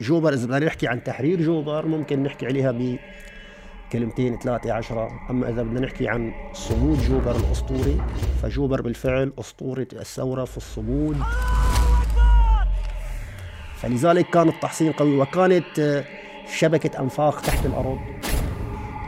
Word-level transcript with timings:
جوبر 0.00 0.32
إذا 0.32 0.46
بدنا 0.46 0.66
نحكي 0.66 0.88
عن 0.88 1.04
تحرير 1.04 1.42
جوبر 1.42 1.86
ممكن 1.86 2.22
نحكي 2.22 2.46
عليها 2.46 2.98
بكلمتين 3.88 4.38
ثلاثة 4.38 4.72
عشرة. 4.72 5.08
أما 5.30 5.48
إذا 5.48 5.62
بدنا 5.62 5.80
نحكي 5.80 6.08
عن 6.08 6.32
صمود 6.52 6.98
جوبر 6.98 7.36
الأسطوري 7.36 8.02
فجوبر 8.42 8.82
بالفعل 8.82 9.32
أسطورة 9.38 9.86
الثورة 9.92 10.44
في 10.44 10.56
الصمود. 10.56 11.16
فلذلك 13.76 14.30
كان 14.30 14.48
التحصين 14.48 14.92
قوي 14.92 15.18
وكانت 15.18 15.78
آه، 15.78 16.04
شبكة 16.56 17.00
أنفاق 17.00 17.40
تحت 17.40 17.66
الأرض 17.66 17.98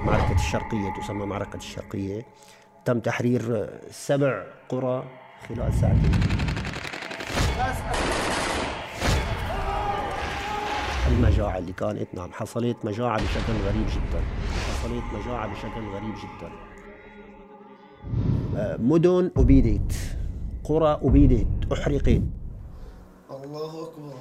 معركة 0.05 0.35
الشرقية 0.35 0.93
تسمى 1.03 1.27
معركة 1.27 1.57
الشرقية. 1.57 2.27
تم 2.85 3.01
تحرير 3.01 3.57
آه، 3.57 3.81
سبع 3.91 4.43
قرى 4.69 5.05
خلال 5.49 5.75
ساعتين. 5.75 6.13
المجاعة 11.19 11.59
اللي 11.59 11.73
كانت 11.73 12.15
نعم 12.15 12.33
حصلت 12.33 12.77
مجاعة 12.85 13.17
بشكل 13.17 13.53
غريب 13.67 13.87
جدا. 13.87 14.23
حصلت 14.69 15.05
مجاعة 15.15 15.53
بشكل 15.53 15.81
غريب 15.95 16.15
جدا. 16.15 16.53
آه، 18.57 18.77
مدن 18.77 19.31
أبيدت 19.37 19.93
قرى 20.65 21.01
أبيدت 21.03 21.73
أحرقت. 21.73 22.23
الله 23.31 23.85
أكبر. 23.85 24.15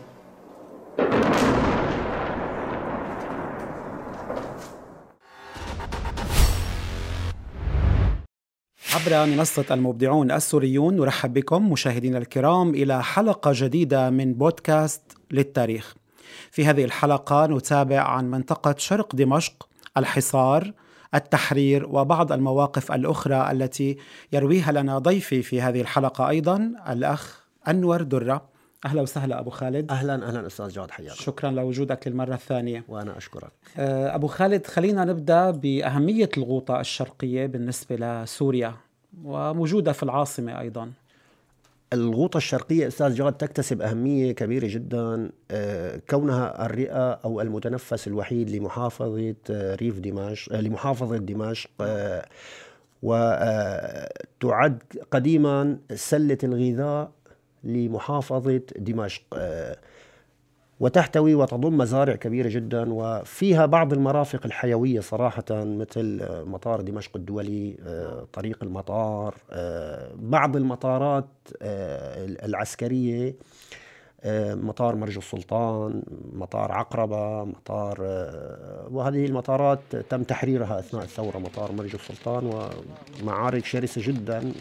عبر 8.96 9.26
منصة 9.26 9.66
المبدعون 9.72 10.32
السوريون 10.32 10.96
نرحب 10.96 11.34
بكم 11.34 11.72
مشاهدينا 11.72 12.18
الكرام 12.18 12.70
إلى 12.70 13.04
حلقة 13.04 13.52
جديدة 13.54 14.10
من 14.10 14.34
بودكاست 14.34 15.18
للتاريخ. 15.32 15.96
في 16.52 16.66
هذه 16.66 16.86
الحلقة 16.86 17.46
نتابع 17.46 18.02
عن 18.02 18.32
منطقة 18.32 18.76
شرق 18.78 19.16
دمشق 19.16 19.68
الحصار 19.98 20.74
التحرير 21.16 21.86
وبعض 21.90 22.32
المواقف 22.32 22.92
الأخرى 22.92 23.52
التي 23.52 23.98
يرويها 24.34 24.72
لنا 24.72 24.98
ضيفي 24.98 25.42
في 25.42 25.62
هذه 25.62 25.82
الحلقة 25.82 26.30
أيضا 26.30 26.72
الأخ 26.90 27.44
أنور 27.68 28.02
درة. 28.02 28.58
أهلا 28.86 29.02
وسهلا 29.02 29.40
أبو 29.40 29.50
خالد. 29.50 29.92
أهلا 29.92 30.28
أهلا 30.28 30.48
أستاذ 30.48 30.68
جاد 30.70 30.92
حياك. 30.92 31.14
شكرا 31.14 31.52
لوجودك 31.52 32.08
للمرة 32.08 32.34
الثانية. 32.34 32.84
وأنا 32.88 33.18
أشكرك. 33.18 33.52
آه، 33.78 34.16
أبو 34.16 34.28
خالد 34.28 34.68
خلينا 34.68 35.06
نبدأ 35.06 35.52
بأهمية 35.52 36.30
الغوطة 36.38 36.80
الشرقية 36.80 37.46
بالنسبة 37.46 37.96
لسوريا 37.96 38.74
وموجودة 39.24 39.92
في 39.92 40.04
العاصمة 40.04 40.60
أيضا. 40.60 40.92
الغوطة 41.94 42.38
الشرقية 42.38 42.88
أستاذ 42.88 43.14
جاد 43.14 43.34
تكتسب 43.34 43.82
أهمية 43.82 44.32
كبيرة 44.32 44.68
جدا 44.68 45.32
آه، 45.52 46.02
كونها 46.10 46.66
الرئة 46.66 47.12
أو 47.12 47.42
المتنفس 47.42 48.08
الوحيد 48.08 48.50
لمحافظة 48.50 49.36
آه، 49.50 49.76
ريف 49.76 50.00
دمشق 50.00 50.54
آه، 50.54 50.62
لمحافظة 50.62 51.18
دمشق 51.18 51.70
وتعد 53.04 54.84
قديما 55.12 55.78
سلة 55.94 56.38
الغذاء 56.44 57.12
لمحافظة 57.64 58.62
دمشق. 58.78 59.24
وتحتوي 60.80 61.36
وتضم 61.36 61.78
مزارع 61.78 62.16
كبيرة 62.16 62.50
جدا 62.50 62.94
وفيها 62.94 63.66
بعض 63.66 63.94
المرافق 63.94 64.46
الحيوية 64.46 65.00
صراحة 65.00 65.46
مثل 65.52 66.28
مطار 66.46 66.82
دمشق 66.82 67.12
الدولي 67.16 67.76
طريق 68.34 68.64
المطار 68.64 69.36
بعض 70.16 70.56
المطارات 70.56 71.28
العسكرية 72.44 73.36
مطار 74.56 74.96
مرج 74.96 75.18
السلطان 75.18 76.04
مطار 76.34 76.72
عقربة 76.72 77.44
مطار 77.44 77.98
وهذه 78.92 79.26
المطارات 79.26 79.80
تم 80.10 80.24
تحريرها 80.24 80.80
أثناء 80.80 81.04
الثورة 81.04 81.38
مطار 81.38 81.72
مرج 81.72 81.94
السلطان 81.94 82.72
ومعارك 83.24 83.66
شرسة 83.66 84.02
جدا 84.04 84.52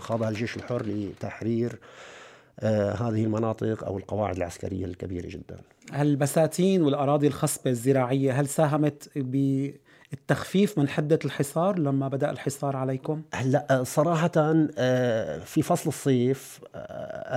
خاضها 0.00 0.28
الجيش 0.28 0.56
الحر 0.56 0.82
لتحرير 0.86 1.72
آه 1.72 2.15
هذه 2.62 3.24
المناطق 3.24 3.84
أو 3.84 3.98
القواعد 3.98 4.36
العسكرية 4.36 4.84
الكبيرة 4.84 5.28
جدا. 5.28 5.56
البساتين 5.94 6.82
والأراضي 6.82 7.26
الخصبة 7.26 7.70
الزراعية 7.70 8.40
هل 8.40 8.48
ساهمت 8.48 9.10
بالتخفيف 9.16 10.78
من 10.78 10.88
حدة 10.88 11.18
الحصار 11.24 11.78
لما 11.78 12.08
بدأ 12.08 12.30
الحصار 12.30 12.76
عليكم؟ 12.76 13.22
هلأ 13.32 13.66
آه، 13.70 13.82
صراحة 13.82 14.30
آه 14.78 15.38
في 15.38 15.62
فصل 15.62 15.88
الصيف 15.88 16.60
آه 16.74 16.78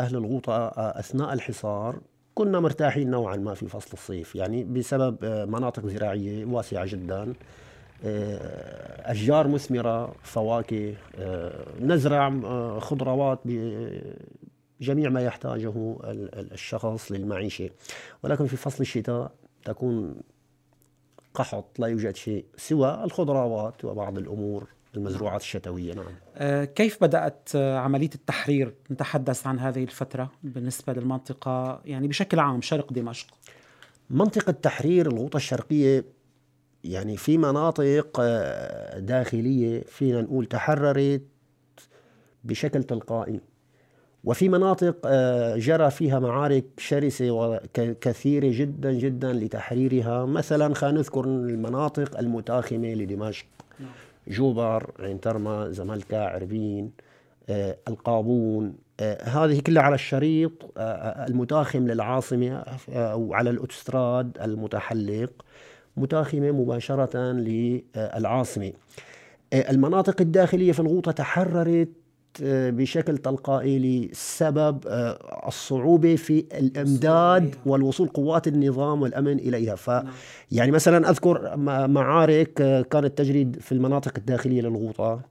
أهل 0.04 0.16
الغوطة 0.16 0.54
آه، 0.54 1.00
أثناء 1.00 1.34
الحصار 1.34 2.00
كنا 2.36 2.60
مرتاحين 2.60 3.10
نوعا 3.10 3.36
ما 3.36 3.54
في 3.54 3.68
فصل 3.68 3.90
الصيف 3.94 4.36
يعني 4.36 4.64
بسبب 4.64 5.18
آه، 5.24 5.46
مناطق 5.46 5.86
زراعية 5.86 6.46
واسعة 6.46 6.86
جدا 6.86 7.34
أشجار 9.06 9.48
مثمرة 9.48 10.16
فواكه 10.24 10.94
نزرع 11.82 12.30
خضروات 12.80 13.40
جميع 14.82 15.10
ما 15.10 15.22
يحتاجه 15.22 15.98
الشخص 16.34 17.12
للمعيشة. 17.12 17.70
ولكن 18.24 18.48
في 18.48 18.58
فصل 18.58 18.82
الشتاء 18.82 19.32
تكون 19.66 20.16
قحط 21.34 21.80
لا 21.80 21.88
يوجد 21.88 22.16
شيء 22.16 22.46
سوى 22.58 23.04
الخضروات 23.04 23.86
وبعض 23.86 24.18
الأمور 24.18 24.68
المزروعات 24.96 25.42
الشتوية. 25.42 25.94
نعم. 25.94 26.06
آه، 26.36 26.66
كيف 26.66 27.02
بدأت 27.02 27.56
عملية 27.56 28.10
التحرير؟ 28.16 28.76
نتحدث 28.92 29.48
عن 29.48 29.60
هذه 29.60 29.84
الفترة 29.84 30.32
بالنسبة 30.44 30.94
للمنطقة 30.94 31.82
يعني 31.86 32.08
بشكل 32.08 32.40
عام 32.40 32.62
شرق 32.62 32.94
دمشق. 32.94 33.28
منطقة 34.10 34.52
تحرير 34.52 35.08
الغوطة 35.08 35.38
الشرقية 35.38 36.06
يعني 36.84 37.18
في 37.18 37.38
مناطق 37.38 38.18
آه، 38.20 39.00
داخلية 39.00 39.82
فينا 39.82 40.22
نقول 40.22 40.46
تحررت 40.46 41.22
بشكل 42.44 42.84
تلقائي. 42.84 43.40
وفي 44.24 44.50
مناطق 44.50 44.96
آه، 45.06 45.56
جرى 45.58 45.92
فيها 45.92 46.20
معارك 46.20 46.66
شرسة 46.78 47.32
وكثيرة 47.32 48.52
جدا 48.54 48.92
جدا 48.92 49.34
لتحريرها. 49.34 50.26
مثلا 50.26 50.74
خلينا 50.74 50.98
نذكر 50.98 51.24
المناطق 51.24 52.20
المتاخمة 52.20 52.94
لدمشق. 52.94 53.46
نعم. 53.80 53.90
جوبر 54.28 54.92
عين 55.00 55.20
ترمى 55.20 55.68
زملكا 55.70 56.18
عربين 56.18 56.92
آه، 57.50 57.78
القابون 57.88 58.76
آه، 59.00 59.24
هذه 59.24 59.60
كلها 59.60 59.84
على 59.84 59.96
الشريط 59.96 60.52
المتاخم 61.30 61.88
للعاصمة 61.88 62.64
أو 62.90 63.34
على 63.34 63.50
الأوتستراد 63.50 64.38
المتحلق 64.42 65.32
متاخمة 65.98 66.52
مباشرة 66.52 67.18
للعاصمة. 67.32 68.72
المناطق 69.54 70.22
الداخلية 70.22 70.72
في 70.72 70.80
الغوطة 70.80 71.12
تحررت 71.12 71.90
بشكل 72.42 73.18
تلقائي 73.18 73.80
لسبب 73.80 74.88
آه، 74.88 75.48
الصعوبة 75.48 76.16
في 76.16 76.46
الإمداد 76.54 77.56
والوصول 77.66 78.08
قوات 78.08 78.48
النظام 78.48 79.02
والأمن 79.02 79.40
إليها. 79.40 79.76
ف 79.76 79.90
نعم. 79.90 80.06
يعني 80.52 80.72
مثلا 80.72 81.10
أذكر 81.10 81.58
معارك 81.88 82.62
آه، 82.62 82.82
كانت 82.82 83.18
تجري 83.18 83.52
في 83.60 83.72
المناطق 83.72 84.14
الداخلية 84.18 84.62
للغوطة. 84.62 85.22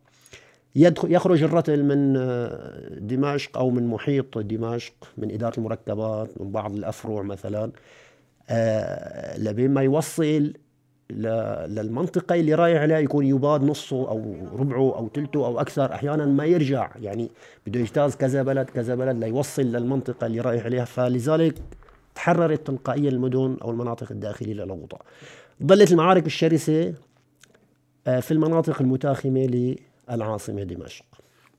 يخرج 1.04 1.42
الرتل 1.42 1.84
من 1.84 2.16
آه، 2.16 2.98
دمشق 2.98 3.58
أو 3.58 3.70
من 3.70 3.86
محيط 3.86 4.38
دمشق 4.38 4.94
من 5.18 5.30
إدارة 5.32 5.58
المركبات 5.58 6.40
من 6.40 6.52
بعض 6.52 6.74
الأفرع 6.74 7.22
مثلا. 7.22 7.70
لبين 9.38 9.70
ما 9.70 9.82
يوصل 9.82 10.52
للمنطقه 11.10 12.34
اللي 12.34 12.54
رايح 12.54 12.82
عليها 12.82 12.98
يكون 12.98 13.26
يباد 13.26 13.62
نصه 13.62 14.08
أو 14.08 14.34
ربعه 14.58 14.96
أو 14.96 15.10
ثلثه 15.14 15.46
أو 15.46 15.60
أكثر 15.60 15.94
أحيانا 15.94 16.26
ما 16.26 16.44
يرجع. 16.44 16.90
يعني 17.00 17.30
بده 17.66 17.80
يجتاز 17.80 18.16
كذا 18.16 18.42
بلد 18.42 18.70
كذا 18.70 18.94
بلد 18.94 19.24
ليوصل 19.24 19.62
للمنطقة 19.62 20.26
اللي 20.26 20.40
رايح 20.40 20.64
عليها. 20.64 20.84
فلذلك 20.84 21.54
تحررت 22.14 22.66
تلقائيا 22.66 23.10
المدن 23.10 23.56
أو 23.62 23.70
المناطق 23.70 24.12
الداخلية 24.12 24.54
للغوطه 24.54 24.98
ظلت 25.64 25.92
المعارك 25.92 26.26
الشرسة 26.26 26.94
آه، 28.06 28.20
في 28.20 28.30
المناطق 28.30 28.82
المتاخمة 28.82 29.76
للعاصمة 30.10 30.62
دمشق. 30.62 31.04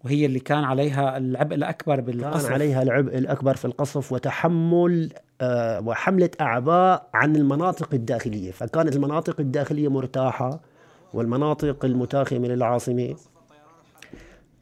وهي 0.05 0.25
اللي 0.25 0.39
كان 0.39 0.63
عليها 0.63 1.17
العبء 1.17 1.55
الأكبر 1.55 1.99
بالقصف. 2.01 2.43
كان 2.43 2.53
عليها 2.53 2.83
العبء 2.83 3.17
الأكبر 3.17 3.55
في 3.55 3.65
القصف 3.65 4.11
وتحمل 4.11 5.09
وحملة 5.85 6.29
أعباء 6.41 7.09
عن 7.13 7.35
المناطق 7.35 7.93
الداخلية. 7.93 8.51
فكانت 8.51 8.95
المناطق 8.95 9.39
الداخلية 9.39 9.87
مرتاحة 9.87 10.59
والمناطق 11.13 11.85
المتاخمة 11.85 12.47
للعاصمة 12.47 13.15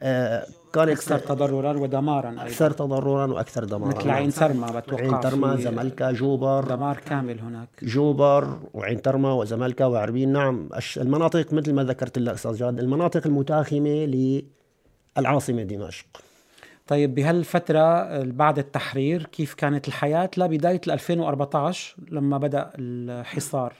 آه 0.02 0.46
كانت 0.72 0.90
أكثر 0.90 1.18
تضررا 1.18 1.78
ودمارا 1.78 2.30
أيضا. 2.30 2.42
أكثر 2.42 2.70
تضررا 2.70 3.26
وأكثر 3.26 3.64
دمارا 3.64 3.98
مثل 3.98 4.10
عين 4.10 4.30
ترمى 4.30 4.66
بتوقع 4.66 5.02
عين 5.02 5.20
ترمى 5.20 5.56
زملكا 5.56 6.12
جوبر. 6.12 6.64
دمار 6.64 6.96
كامل 6.96 7.40
هناك. 7.40 7.68
جوبر 7.82 8.58
وعين 8.74 9.02
ترمى 9.02 9.28
وزملكا 9.28 9.84
وعربين 9.84 10.32
نعم 10.32 10.68
المناطق 10.96 11.52
مثل 11.52 11.72
ما 11.72 11.84
ذكرت 11.84 12.18
لك 12.18 12.34
أستاذ 12.34 12.56
جاد 12.56 12.78
المناطق 12.78 13.26
المتاخمة 13.26 14.42
العاصمة 15.18 15.62
دمشق. 15.62 16.06
طيب 16.88 17.14
بهالفترة 17.14 18.22
بعد 18.22 18.58
التحرير 18.58 19.26
كيف 19.26 19.54
كانت 19.54 19.88
الحياة؟ 19.88 20.30
لبداية 20.36 20.80
2014 20.88 21.96
لما 22.10 22.38
بدأ 22.38 22.70
الحصار. 22.74 23.74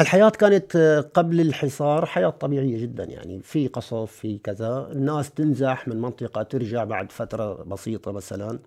الحياة 0.00 0.28
كانت 0.28 0.76
قبل 1.14 1.40
الحصار 1.40 2.06
حياة 2.06 2.28
طبيعية 2.28 2.82
جدا 2.82 3.04
يعني 3.04 3.40
في 3.42 3.68
قصف 3.68 4.12
في 4.12 4.38
كذا. 4.38 4.88
الناس 4.92 5.30
تنزح 5.30 5.88
من 5.88 6.00
منطقة 6.00 6.42
ترجع 6.42 6.84
بعد 6.84 7.12
فترة 7.12 7.54
بسيطة 7.64 8.12
مثلا 8.12 8.58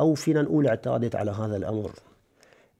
أو 0.00 0.14
فينا 0.14 0.42
نقول 0.42 0.66
اعتادت 0.66 1.16
على 1.16 1.30
هذا 1.30 1.56
الأمر. 1.56 1.90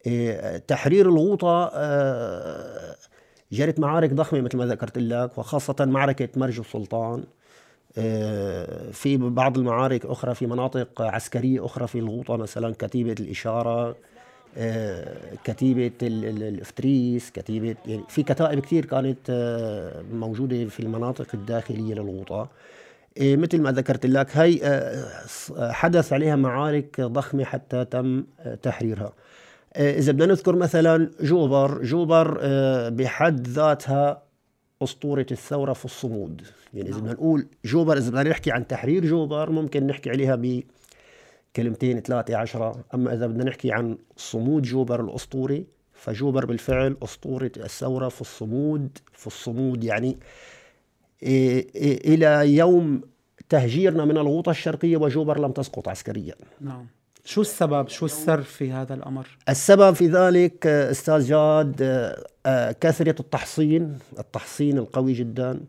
إيه، 0.06 0.56
تحرير 0.58 1.08
الغوطة 1.08 1.70
آه، 1.74 2.96
جرت 3.52 3.80
معارك 3.80 4.12
ضخمة 4.12 4.40
مثل 4.40 4.56
ما 4.58 4.66
ذكرت 4.66 4.98
لك 4.98 5.38
وخاصة 5.38 5.76
معركة 5.80 6.28
مرج 6.36 6.58
السلطان. 6.58 7.20
آه، 7.20 7.37
في 8.92 9.16
بعض 9.16 9.58
المعارك 9.58 10.06
أخرى 10.06 10.34
في 10.34 10.46
مناطق 10.46 11.02
عسكرية 11.02 11.64
أخرى 11.64 11.86
في 11.86 11.98
الغوطة 11.98 12.36
مثلا 12.36 12.74
كتيبة 12.78 13.14
الإشارة 13.20 13.96
آه، 14.56 15.16
كتيبة 15.44 15.92
الإفتريس 16.02 17.30
كتيبة 17.30 17.76
يعني 17.86 18.02
في 18.08 18.22
كتائب 18.22 18.60
كثير 18.60 18.84
كانت 18.84 19.18
آه، 19.30 20.02
موجودة 20.12 20.64
في 20.64 20.80
المناطق 20.80 21.26
الداخلية 21.34 21.94
للغوطة. 21.94 22.48
مثل 23.20 23.60
ما 23.60 23.72
ذكرت 23.72 24.06
لك 24.06 24.36
هي 24.36 24.82
حدث 25.58 26.12
عليها 26.12 26.36
معارك 26.36 27.00
ضخمة 27.00 27.44
حتى 27.44 27.84
تم 27.84 28.24
تحريرها. 28.62 29.12
إذا 29.76 30.12
بدنا 30.12 30.26
نذكر 30.26 30.56
مثلا 30.56 31.10
جوبر 31.20 31.82
جوبر 31.82 32.38
بحد 32.90 33.48
ذاتها 33.48 34.22
أسطورة 34.82 35.26
الثورة 35.30 35.72
في 35.72 35.84
الصمود. 35.84 36.42
يعني 36.74 36.88
إذا 36.88 36.98
بدنا 36.98 37.12
نقول 37.12 37.46
جوبر 37.64 37.96
إذا 37.96 38.10
بدنا 38.10 38.30
نحكي 38.30 38.52
عن 38.52 38.66
تحرير 38.66 39.06
جوبر 39.06 39.50
ممكن 39.50 39.86
نحكي 39.86 40.10
عليها 40.10 40.64
بكلمتين 41.54 42.00
ثلاثة 42.00 42.36
عشرة. 42.36 42.84
أما 42.94 43.14
إذا 43.14 43.26
بدنا 43.26 43.44
نحكي 43.44 43.72
عن 43.72 43.98
صمود 44.16 44.62
جوبر 44.62 45.00
الأسطوري 45.04 45.66
فجوبر 45.92 46.46
بالفعل 46.46 46.96
أسطورة 47.02 47.52
الثورة 47.56 48.08
في 48.08 48.20
الصمود. 48.20 48.98
في 49.12 49.26
الصمود 49.26 49.84
يعني 49.84 50.18
إيه 51.22 51.66
إيه 51.74 52.14
إلى 52.14 52.56
يوم 52.56 53.00
تهجيرنا 53.48 54.04
من 54.04 54.18
الغوطة 54.18 54.50
الشرقية 54.50 54.96
وجوبر 54.96 55.40
لم 55.40 55.52
تسقط 55.52 55.88
عسكريا. 55.88 56.34
نعم. 56.60 56.86
شو 57.28 57.40
السبب؟ 57.40 57.88
شو 57.88 58.06
السر 58.06 58.42
في 58.42 58.72
هذا 58.72 58.94
الأمر؟ 58.94 59.26
السبب 59.48 59.94
في 59.94 60.06
ذلك 60.06 60.66
أستاذ 60.66 61.26
جاد 61.26 61.82
آه، 62.46 62.72
كثرة 62.72 63.20
التحصين 63.20 63.98
التحصين 64.18 64.78
القوي 64.78 65.12
جدا 65.12 65.60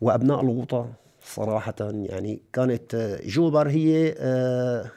وأبناء 0.00 0.40
الغوطة 0.40 0.92
صراحة 1.22 1.74
يعني 1.80 2.42
كانت 2.52 2.94
آه، 2.94 3.20
جوبر 3.26 3.68
هي 3.68 4.14
آه، 4.18 4.90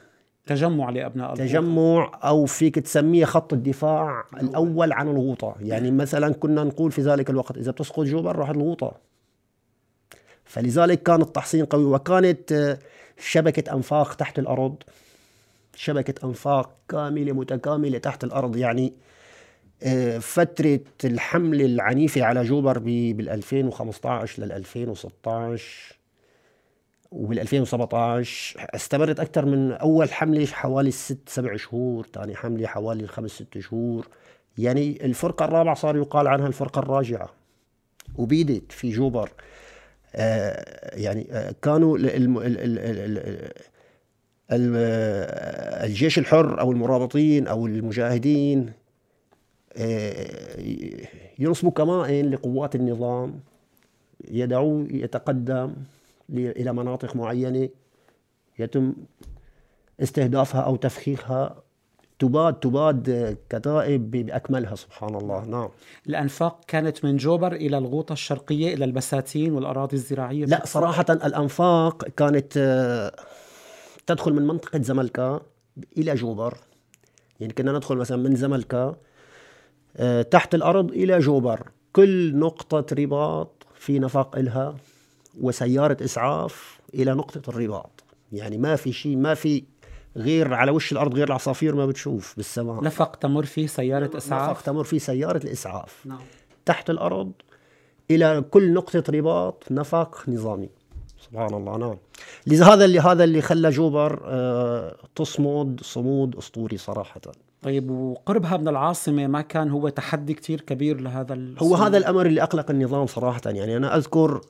تجمع 0.46 0.90
لأبناء 0.90 1.34
الغوطة. 1.34 1.46
تجمع 1.46 2.20
أو 2.24 2.46
فيك 2.46 2.80
تسميه 2.80 3.26
خط 3.26 3.54
الدفاع 3.54 4.24
الأول 4.42 4.92
عن 4.92 5.08
الغوطة. 5.08 5.56
يعني 5.62 5.92
مثلا 5.92 6.34
كنا 6.34 6.64
نقول 6.64 6.92
في 6.92 7.02
ذلك 7.02 7.30
الوقت 7.30 7.58
إذا 7.58 7.72
بتسقط 7.72 8.04
جوبر 8.04 8.36
راحت 8.36 8.56
الغوطة. 8.56 8.94
فلذلك 10.46 11.04
كان 11.04 11.22
التحصين 11.22 11.66
قوي 11.66 11.86
وكانت 11.86 12.78
شبكة 13.20 13.74
أنفاق 13.74 14.14
تحت 14.14 14.40
الأرض. 14.40 14.76
شبكة 15.80 16.28
أنفاق 16.28 16.76
كاملة 16.90 17.34
متكاملة 17.34 17.98
تحت 17.98 18.24
الأرض 18.24 18.58
يعني 18.58 18.94
آه، 19.84 20.18
فترة 20.18 20.80
الحملة 21.06 21.66
العنيفة 21.66 22.24
على 22.24 22.44
جوبر 22.44 22.80
بال 22.80 23.30
2015 23.30 24.44
لل 24.44 24.52
2016 24.52 25.98
وبال 27.12 27.40
2017 27.40 28.68
استمرت 28.76 29.20
أكثر 29.20 29.46
من 29.46 29.72
أول 29.72 30.14
حملة 30.14 30.46
حوالي 30.46 30.92
ست 30.92 31.30
سبع 31.30 31.56
شهور 31.56 32.08
ثاني 32.14 32.36
حملة 32.36 32.68
حوالي 32.68 33.08
خمس 33.08 33.32
ست 33.32 33.60
شهور. 33.60 34.08
يعني 34.58 35.06
الفرقة 35.06 35.46
الرابعة 35.46 35.76
صار 35.76 35.98
يقال 35.98 36.28
عنها 36.28 36.48
الفرقة 36.48 36.80
الراجعة 36.80 37.30
وبيدت 38.16 38.72
في 38.72 38.92
جوبر. 38.92 39.32
آه 40.16 40.96
يعني 40.96 41.28
آه 41.32 41.56
كانوا 41.62 41.98
الجيش 44.52 46.20
الحر 46.20 46.60
أو 46.60 46.72
المرابطين 46.72 47.48
أو 47.48 47.66
المجاهدين 47.66 48.72
آه، 49.78 51.08
ينصبوا 51.40 51.72
كمائن 51.72 52.30
لقوات 52.30 52.76
النظام 52.76 53.40
يدعوه 54.28 54.88
يتقدم 54.92 55.74
إلى 56.30 56.74
مناطق 56.74 57.16
معينة 57.16 57.70
يتم 58.60 58.94
استهدافها 60.00 60.62
أو 60.62 60.76
تفخيخها. 60.76 61.56
تباد 62.20 62.54
تباد 62.54 63.38
كتائب 63.50 64.12
بأكملها 64.12 64.76
سبحان 64.76 65.16
الله. 65.16 65.46
نعم. 65.46 65.70
الأنفاق 66.10 66.66
كانت 66.68 67.06
من 67.06 67.18
جوبر 67.18 67.54
إلى 67.54 67.78
الغوطة 67.78 68.14
الشرقية 68.14 68.74
إلى 68.74 68.86
البساتين 68.86 69.54
والأراضي 69.54 69.96
الزراعية. 69.96 70.46
لا 70.46 70.62
صراحة 70.66 71.06
الأنفاق 71.10 72.04
كانت 72.04 72.54
آه، 72.58 73.12
تدخل 74.10 74.34
من 74.34 74.48
منطقة 74.48 74.82
زملكا 74.82 75.42
إلى 75.98 76.16
جوبر. 76.16 76.58
يعني 77.40 77.54
كنا 77.54 77.72
ندخل 77.72 77.96
مثلا 77.96 78.18
من 78.18 78.36
زملكا 78.36 78.96
آه، 79.98 80.22
تحت 80.22 80.56
الأرض 80.56 80.92
إلى 80.92 81.20
جوبر. 81.20 81.70
كل 81.94 82.36
نقطة 82.36 82.96
رباط 82.96 83.66
في 83.76 84.00
نفق 84.00 84.38
إلها 84.38 84.76
وسيارة 85.42 85.98
إسعاف 86.04 86.80
إلى 86.94 87.14
نقطة 87.14 87.50
الرباط. 87.50 88.04
يعني 88.32 88.58
ما 88.58 88.76
في 88.76 88.92
شيء 88.94 89.18
ما 89.18 89.34
في 89.34 89.64
غير 90.18 90.54
على 90.54 90.72
وش 90.72 90.92
الأرض 90.92 91.14
غير 91.16 91.28
العصافير 91.28 91.76
ما 91.76 91.86
بتشوف 91.86 92.36
بالسماء. 92.38 92.84
نفق 92.84 93.16
تمر 93.16 93.46
فيه 93.46 93.68
سيارة 93.68 94.18
إسعاف؟ 94.18 94.50
نفق 94.50 94.62
تمر 94.62 94.84
فيه 94.84 95.00
سيارة 95.00 95.44
الإسعاف. 95.44 96.06
نعم. 96.06 96.22
تحت 96.66 96.90
الأرض 96.90 97.32
إلى 98.12 98.46
كل 98.52 98.74
نقطة 98.74 99.04
رباط 99.10 99.64
نفق 99.72 100.30
نظامي. 100.30 100.70
سبحان 101.20 101.54
الله 101.54 101.78
نعم. 101.78 101.98
لذا 102.48 102.66
هذا 102.66 102.86
اللي 102.86 103.00
هذا 103.00 103.24
اللي 103.24 103.42
خلى 103.42 103.70
جوبر 103.70 104.22
آه، 104.26 104.96
تصمد 105.16 105.80
صمود 105.84 106.36
أسطوري 106.36 106.78
صراحة. 106.78 107.22
طيب 107.62 107.92
وقربها 107.92 108.58
من 108.58 108.68
العاصمة 108.68 109.28
ما 109.28 109.42
كان 109.42 109.70
هو 109.70 109.90
تحدي 109.90 110.34
كثير 110.34 110.62
كبير 110.62 111.02
لهذا 111.02 111.34
الصمود. 111.34 111.72
هو 111.72 111.76
هذا 111.76 111.98
الأمر 111.98 112.26
اللي 112.26 112.44
أقلق 112.44 112.72
النظام 112.72 113.08
صراحة. 113.08 113.42
يعني 113.46 113.78
أنا 113.78 113.98
أذكر 113.98 114.42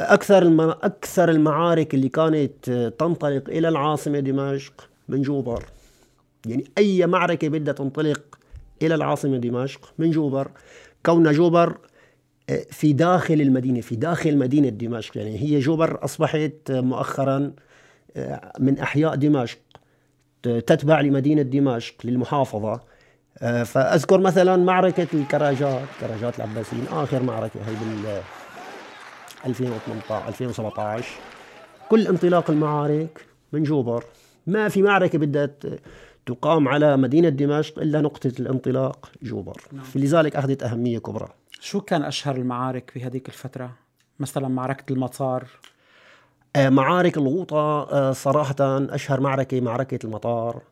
أكثر 0.00 0.42
الم... 0.42 0.60
أكثر 0.60 1.30
المعارك 1.30 1.94
اللي 1.94 2.08
كانت 2.08 2.70
تنطلق 2.98 3.48
إلى 3.48 3.68
العاصمة 3.68 4.20
دمشق 4.20 4.88
من 5.08 5.22
جوبر. 5.22 5.64
يعني 6.46 6.64
أي 6.78 7.06
معركة 7.06 7.48
بدها 7.48 7.74
تنطلق 7.74 8.20
إلى 8.82 8.94
العاصمة 8.94 9.36
دمشق 9.36 9.92
من 9.98 10.10
جوبر 10.10 10.50
كون 11.06 11.32
جوبر 11.32 11.76
في 12.70 12.92
داخل 12.92 13.40
المدينة 13.40 13.80
في 13.80 13.96
داخل 13.96 14.38
مدينة 14.38 14.68
دمشق. 14.68 15.16
يعني 15.16 15.38
هي 15.38 15.58
جوبر 15.58 16.04
أصبحت 16.04 16.52
مؤخرا 16.70 17.52
آه، 18.16 18.52
من 18.58 18.78
أحياء 18.78 19.14
دمشق 19.14 19.58
تتبع 20.42 21.00
لمدينة 21.00 21.42
دمشق 21.42 21.94
للمحافظة. 22.04 22.80
آه، 23.38 23.62
فأذكر 23.62 24.20
مثلا 24.20 24.56
معركة 24.56 25.06
الكراجات 25.14 25.82
كراجات 26.00 26.36
العباسيين 26.36 26.84
آخر 26.92 27.22
معركة 27.22 27.60
هي 27.66 27.74
بال 27.74 28.20
2018 29.46 30.28
2017 30.28 31.04
كل 31.88 32.06
انطلاق 32.06 32.50
المعارك 32.50 33.26
من 33.52 33.62
جوبر 33.62 34.04
ما 34.46 34.68
في 34.68 34.82
معركة 34.82 35.18
بدها 35.18 35.50
تقام 36.26 36.68
على 36.68 36.96
مدينة 36.96 37.28
دمشق 37.28 37.78
إلا 37.78 38.00
نقطة 38.00 38.32
الانطلاق 38.40 39.10
جوبر 39.22 39.60
نعم. 39.72 39.84
فلذلك 39.84 40.36
أخذت 40.36 40.62
أهمية 40.62 40.98
كبرى. 40.98 41.28
شو 41.60 41.80
كان 41.80 42.02
أشهر 42.02 42.36
المعارك 42.36 42.90
في 42.90 43.04
هذيك 43.04 43.28
الفترة؟ 43.28 43.72
مثلا 44.20 44.48
معركة 44.48 44.92
المطار. 44.92 45.46
آه، 46.56 46.68
معارك 46.68 47.16
الغوطة 47.16 47.82
آه، 47.92 48.12
صراحة 48.12 48.56
أشهر 48.60 49.20
معركة 49.20 49.60
معركة 49.60 49.98
المطار. 50.04 50.62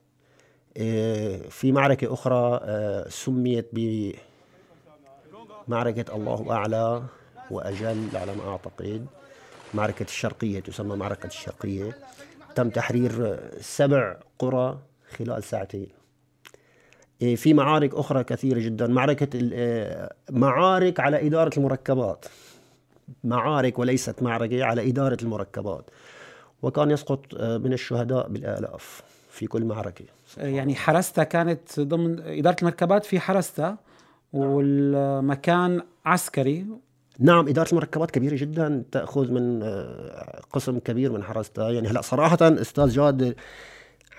آه، 0.77 1.37
في 1.37 1.73
معركة 1.73 2.15
أخرى 2.15 2.61
سميت 3.09 3.69
بمعركة 5.69 6.15
الله 6.15 6.53
أعلى 6.53 7.03
وأجل 7.51 8.09
على 8.15 8.35
ما 8.35 8.49
أعتقد. 8.51 9.07
معركة 9.75 10.03
الشرقية 10.03 10.61
تسمى 10.61 10.97
معركة 10.97 11.27
الشرقية. 11.27 11.99
تم 12.55 12.71
تحرير 12.71 13.41
سبع 13.61 14.17
قرى 14.39 14.79
خلال 15.19 15.43
ساعتين. 15.45 15.98
في 17.19 17.55
معارك 17.55 17.95
أخرى 17.95 18.25
كثيرة 18.25 18.59
جدا. 18.59 18.87
معركة 18.87 19.39
إيه، 19.39 20.09
معارك 20.31 21.01
على 21.01 21.27
إدارة 21.27 21.51
المركبات. 21.57 22.25
معارك 23.25 23.79
وليست 23.79 24.23
معركة 24.23 24.65
على 24.65 24.89
إدارة 24.91 25.17
المركبات. 25.23 25.91
وكان 26.63 26.91
يسقط 26.91 27.21
آه، 27.37 27.59
من 27.59 27.73
الشهداء 27.73 28.29
بالآلاف 28.29 29.03
في 29.31 29.47
كل 29.47 29.65
معركة. 29.65 30.05
يعني 30.37 30.75
حرستها 30.75 31.25
كانت 31.25 31.81
ضمن 31.81 32.21
إدارة 32.21 32.57
المركبات 32.63 33.05
في 33.05 33.21
حرستها 33.21 33.79
والمكان 34.33 35.83
عسكري. 36.07 36.67
نعم 37.19 37.49
إدارة 37.49 37.71
المركبات 37.71 38.11
كبيرة 38.11 38.37
جدا 38.37 38.85
تأخذ 38.93 39.33
من 39.33 39.63
آه، 39.63 40.41
قسم 40.53 40.79
كبير 40.79 41.13
من 41.13 41.23
حرستها. 41.23 41.71
يعني 41.71 41.89
هلا 41.89 42.01
صراحة 42.01 42.39
أستاذ 42.43 42.89
جاد 42.89 43.35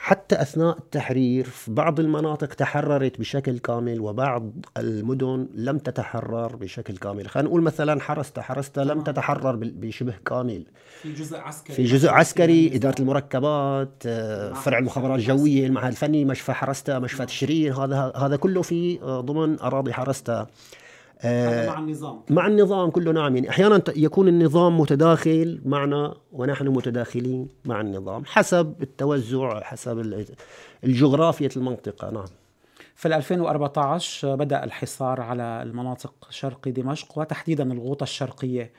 حتى 0.02 0.42
أثناء 0.42 0.78
التحرير 0.78 1.44
في 1.46 1.72
بعض 1.72 2.00
المناطق 2.00 2.48
تحررت 2.54 3.20
بشكل 3.20 3.58
كامل 3.60 4.00
وبعض 4.02 4.52
المدن 4.78 5.48
لم 5.56 5.78
تتحرر 5.78 6.56
بشكل 6.56 6.98
كامل. 6.98 7.28
خلينا 7.30 7.50
نقول 7.50 7.62
مثلا 7.62 8.02
حرستا 8.02 8.42
حرستا 8.42 8.82
لم 8.82 9.02
تتحرر 9.02 9.56
بال- 9.56 9.72
بشبه 9.72 10.14
كامل. 10.26 10.64
في 11.02 11.14
جزء 11.14 11.38
عسكري. 11.38 11.76
في 11.76 11.84
جزء 11.84 12.10
عسكري 12.10 12.76
إدارة 12.76 12.96
المركبات 13.02 13.90
آه، 14.06 14.54
فرع 14.54 14.78
المخابرات 14.78 15.20
الجوية 15.20 15.68
المعهد 15.68 15.88
الفني 15.92 16.26
مشفى 16.26 16.54
حرستا 16.54 17.00
مشفى 17.00 17.26
تشرين 17.26 17.74
هذا 17.74 18.12
هذا 18.16 18.36
كله 18.36 18.62
في 18.62 19.00
آه، 19.02 19.22
ضمن 19.22 19.60
أراضي 19.60 19.94
حرستا 19.94 20.48
مع 21.26 21.80
النظام. 21.80 22.22
مع 22.30 22.48
النظام 22.48 22.90
كله 22.90 23.12
نعم. 23.12 23.36
يعني 23.36 23.50
أحيانا 23.50 23.82
يكون 23.96 24.28
النظام 24.28 24.80
متداخل 24.80 25.62
معنا 25.66 26.14
ونحن 26.32 26.68
متداخلين 26.68 27.48
مع 27.66 27.82
النظام 27.82 28.26
حسب 28.26 28.74
التوزع 28.82 29.60
حسب 29.64 30.00
ال- 30.00 30.26
الجغرافية 30.84 31.50
المنطقة. 31.58 32.10
نعم. 32.12 32.26
في 32.96 33.08
2014 33.08 34.36
بدأ 34.36 34.64
الحصار 34.64 35.22
على 35.22 35.44
المناطق 35.64 36.14
شرق 36.30 36.68
دمشق 36.68 37.18
وتحديدا 37.20 37.74
الغوطة 37.74 38.04
الشرقية. 38.04 38.72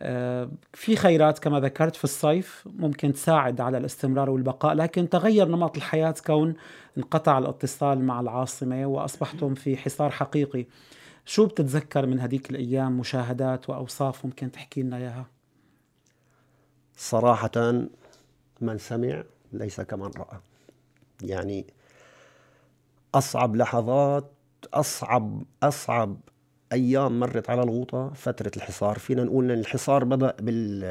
آه، 0.00 0.48
في 0.72 0.96
خيرات 0.96 1.38
كما 1.38 1.60
ذكرت 1.60 1.96
في 1.96 2.04
الصيف 2.04 2.68
ممكن 2.78 3.12
تساعد 3.12 3.60
على 3.60 3.78
الاستمرار 3.78 4.30
والبقاء 4.30 4.74
لكن 4.74 5.08
تغير 5.08 5.48
نمط 5.48 5.76
الحياة 5.76 6.14
كون 6.26 6.54
انقطع 6.98 7.38
الاتصال 7.38 8.04
مع 8.04 8.20
العاصمة 8.20 8.86
وأصبحتم 8.86 9.54
في 9.54 9.76
حصار 9.76 10.10
حقيقي. 10.10 10.66
شو 11.24 11.46
بتتذكر 11.46 12.06
من 12.06 12.20
هديك 12.20 12.50
الأيام؟ 12.50 12.98
مشاهدات 12.98 13.70
وأوصاف 13.70 14.24
ممكن 14.24 14.52
تحكي 14.52 14.82
لنا 14.82 14.96
إياها؟ 14.96 15.26
صراحة 16.96 17.86
من 18.60 18.78
سمع 18.78 19.22
ليس 19.52 19.80
كمن 19.80 20.10
رأى. 20.16 20.38
يعني 21.22 21.66
أصعب 23.14 23.56
لحظات 23.56 24.30
أصعب 24.74 25.42
أصعب 25.62 26.16
أيام 26.72 27.20
مرت 27.20 27.50
على 27.50 27.62
الغوطة 27.62 28.12
فترة 28.14 28.50
الحصار. 28.56 28.98
فينا 28.98 29.24
نقول 29.24 29.50
أن 29.50 29.58
الحصار 29.58 30.04
بدأ 30.04 30.36
بال 30.40 30.84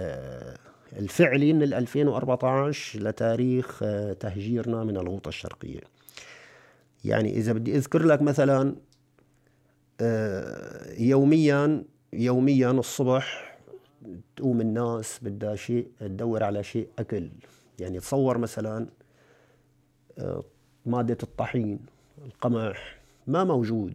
الفعلي 0.99 1.53
من 1.53 1.63
ال 1.63 1.73
2014 1.73 2.99
لتاريخ 2.99 3.79
آه، 3.83 4.13
تهجيرنا 4.13 4.83
من 4.83 4.97
الغوطة 4.97 5.29
الشرقية. 5.29 5.79
يعني 7.05 7.37
إذا 7.37 7.53
بدي 7.53 7.77
أذكر 7.77 8.03
لك 8.03 8.21
مثلا 8.21 8.75
يوميا 10.97 11.83
يوميا 12.13 12.71
الصبح 12.71 13.57
تقوم 14.35 14.61
الناس 14.61 15.19
بدها 15.21 15.55
شيء 15.55 15.87
تدور 15.99 16.43
على 16.43 16.63
شيء 16.63 16.87
أكل. 16.99 17.29
يعني 17.79 17.99
تصور 17.99 18.37
مثلا 18.37 18.87
آه، 20.19 20.43
مادة 20.85 21.17
الطحين 21.23 21.79
القمح 22.25 22.97
ما 23.27 23.43
موجود. 23.43 23.93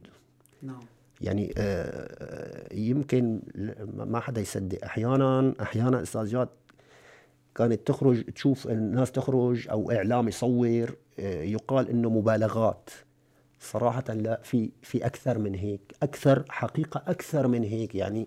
نعم. 0.62 0.80
يعني 1.20 1.54
آه، 1.58 2.74
يمكن 2.74 3.40
ما 3.96 4.20
حدا 4.20 4.40
يصدق. 4.40 4.84
أحيانا 4.84 5.54
أحيانا 5.60 6.02
أستاذ 6.02 6.44
كانت 7.54 7.86
تخرج 7.86 8.24
تشوف 8.24 8.66
الناس 8.66 9.12
تخرج 9.12 9.68
أو 9.68 9.90
إعلام 9.90 10.28
يصور 10.28 10.96
آه، 11.18 11.42
يقال 11.42 11.88
إنه 11.88 12.10
مبالغات. 12.10 12.90
صراحة 13.60 14.04
لا 14.08 14.40
في 14.42 14.70
في 14.82 15.06
أكثر 15.06 15.38
من 15.38 15.54
هيك 15.54 15.80
أكثر 16.02 16.44
حقيقة 16.48 17.02
أكثر 17.06 17.46
من 17.46 17.62
هيك. 17.64 17.94
يعني 17.94 18.26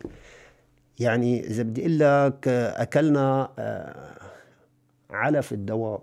يعني 1.00 1.48
إذا 1.48 1.64
بدي 1.64 1.82
أقول 1.82 2.00
لك 2.00 2.48
أكلنا 2.48 3.52
آه، 3.60 4.18
علف 5.10 5.54
الدواب 5.54 6.02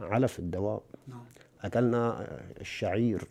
علف 0.00 0.38
الدواب. 0.38 0.80
نعم. 1.08 1.24
أكلنا 1.64 2.20
آه، 2.20 2.40
الشعير. 2.60 3.24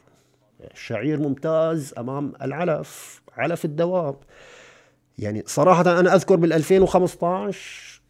الشعير 0.74 1.20
ممتاز 1.20 1.94
أمام 1.98 2.34
العلف 2.42 3.22
علف 3.38 3.66
الدواب. 3.66 4.16
يعني 5.20 5.44
صراحة 5.46 6.00
أنا 6.00 6.16
أذكر 6.16 6.36
بال 6.36 6.54
2015 6.54 8.02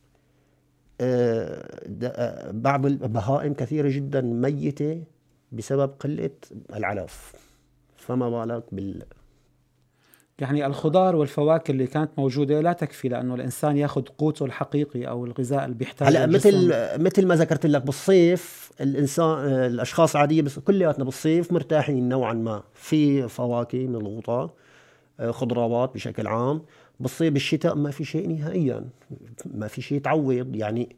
آه، 1.01 1.79
د- 1.87 2.11
آه، 2.15 2.51
بعض 2.51 2.85
البهائم 2.85 3.53
كثيرة 3.53 3.89
جدا 3.89 4.21
ميتة. 4.21 5.03
بسبب 5.55 5.91
قلة 5.99 6.29
العلف 6.75 7.33
فما 7.97 8.29
بالك 8.29 8.63
بال 8.71 9.03
يعني 10.39 10.65
الخضار 10.65 11.15
والفواكه 11.15 11.71
اللي 11.71 11.87
كانت 11.87 12.09
موجودة 12.17 12.61
لا 12.61 12.73
تكفي 12.73 13.09
لأنه 13.09 13.35
الإنسان 13.35 13.77
يأخذ 13.77 14.01
قوته 14.01 14.45
الحقيقي 14.45 15.07
أو 15.07 15.25
الغذاء 15.25 15.65
اللي 15.65 15.75
بيحتاجه 15.75 16.09
هلا. 16.09 16.25
مثل 16.25 16.73
مثل 16.97 17.27
ما 17.27 17.35
ذكرت 17.35 17.65
لك 17.65 17.81
بالصيف 17.81 18.71
الانسان 18.81 19.25
آه، 19.25 19.67
الأشخاص 19.67 20.15
العادية 20.15 20.41
بس 20.41 20.59
كلياتنا 20.59 21.03
بالصيف 21.03 21.53
مرتاحين 21.53 22.09
نوعا 22.09 22.33
ما. 22.33 22.63
في 22.73 23.27
فواكه 23.27 23.87
من 23.87 23.95
الغطاء 23.95 24.53
آه، 25.19 25.31
خضروات 25.31 25.93
بشكل 25.93 26.27
عام. 26.27 26.61
بالصيف 26.99 27.33
بالشتاء 27.33 27.75
ما 27.75 27.91
في 27.91 28.05
شيء 28.05 28.29
نهائيا. 28.29 28.89
ما 29.45 29.67
في 29.67 29.81
شيء 29.81 30.01
تعوض 30.01 30.55
يعني 30.55 30.95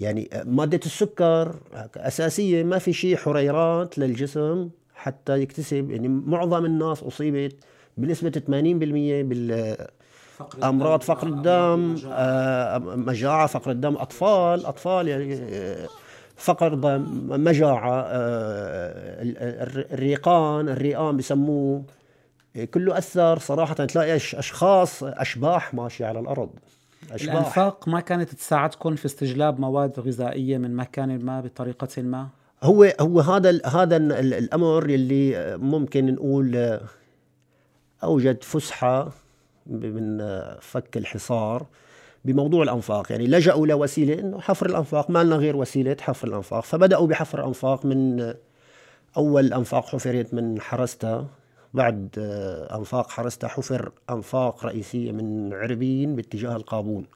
يعني 0.00 0.28
مادة 0.44 0.80
السكر 0.86 1.54
أساسية 1.96 2.62
ما 2.64 2.78
في 2.78 2.92
شيء 2.92 3.16
حريرات 3.16 3.98
للجسم 3.98 4.68
حتى 4.94 5.40
يكتسب. 5.42 5.90
يعني 5.90 6.08
معظم 6.08 6.64
الناس 6.64 7.02
أصيبت 7.02 7.56
بنسبة 7.96 8.30
80% 8.30 8.42
بال 9.22 9.76
فقر 10.36 10.68
امراض 10.68 11.00
الدم، 11.00 11.14
فقر 11.14 11.26
الدم. 11.28 11.96
آه، 12.08 12.78
مجاعة 12.78 13.46
فقر 13.46 13.70
الدم 13.70 13.96
أطفال 13.96 14.66
أطفال 14.66 15.08
يعني 15.08 15.34
آه، 15.34 15.86
فقر 16.36 16.74
دم 16.74 17.26
مجاعة 17.44 18.00
آه، 18.00 19.22
ال- 19.22 19.38
ال- 19.38 19.92
الريقان 19.92 20.68
الرئام 20.68 21.16
بسموه. 21.16 21.82
كله 22.74 22.98
أثر 22.98 23.38
صراحة. 23.38 23.74
تلاقي 23.74 24.16
أشخاص 24.16 25.02
أشباح 25.04 25.74
ماشية 25.74 26.06
على 26.06 26.18
الأرض. 26.20 26.50
أشباح. 27.12 27.34
الأنفاق 27.34 27.88
ما 27.88 28.00
كانت 28.00 28.34
تساعدكم 28.34 28.94
في 28.96 29.06
استجلاب 29.06 29.60
مواد 29.60 30.00
غذائية 30.00 30.58
من 30.58 30.76
مكان 30.76 31.24
ما 31.24 31.40
بطريقة 31.40 32.02
ما؟ 32.02 32.28
هو 32.62 32.92
هو 33.00 33.20
هذا 33.20 33.50
ال- 33.50 33.66
هذا 33.66 33.96
ال- 33.96 34.12
ال- 34.12 34.34
الأمر 34.34 34.84
اللي 34.84 35.56
ممكن 35.56 36.14
نقول 36.14 36.80
أوجد 38.04 38.42
فسحة 38.42 39.10
من 39.66 40.18
فك 40.60 40.96
الحصار 40.96 41.66
بموضوع 42.24 42.62
الأنفاق. 42.62 43.12
يعني 43.12 43.26
لجأوا 43.26 43.66
لوسيله 43.66 44.18
إنه 44.20 44.40
حفر 44.40 44.66
الأنفاق 44.66 45.10
ما 45.10 45.24
لنا 45.24 45.36
غير 45.36 45.56
وسيلة 45.56 45.96
حفر 46.00 46.28
الأنفاق. 46.28 46.60
فبدأوا 46.64 47.06
بحفر 47.06 47.38
الانفاق 47.40 47.86
من 47.86 48.34
أول 49.16 49.52
أنفاق 49.52 49.86
حفرت 49.86 50.34
من 50.34 50.60
حرستا. 50.60 51.26
بعد 51.74 52.08
آه، 52.18 52.78
أنفاق 52.78 53.10
حرستا 53.10 53.48
حفر 53.48 53.92
أنفاق 54.10 54.66
رئيسية 54.66 55.12
من 55.12 55.52
عربين 55.52 56.16
باتجاه 56.16 56.56
القابون. 56.56 57.06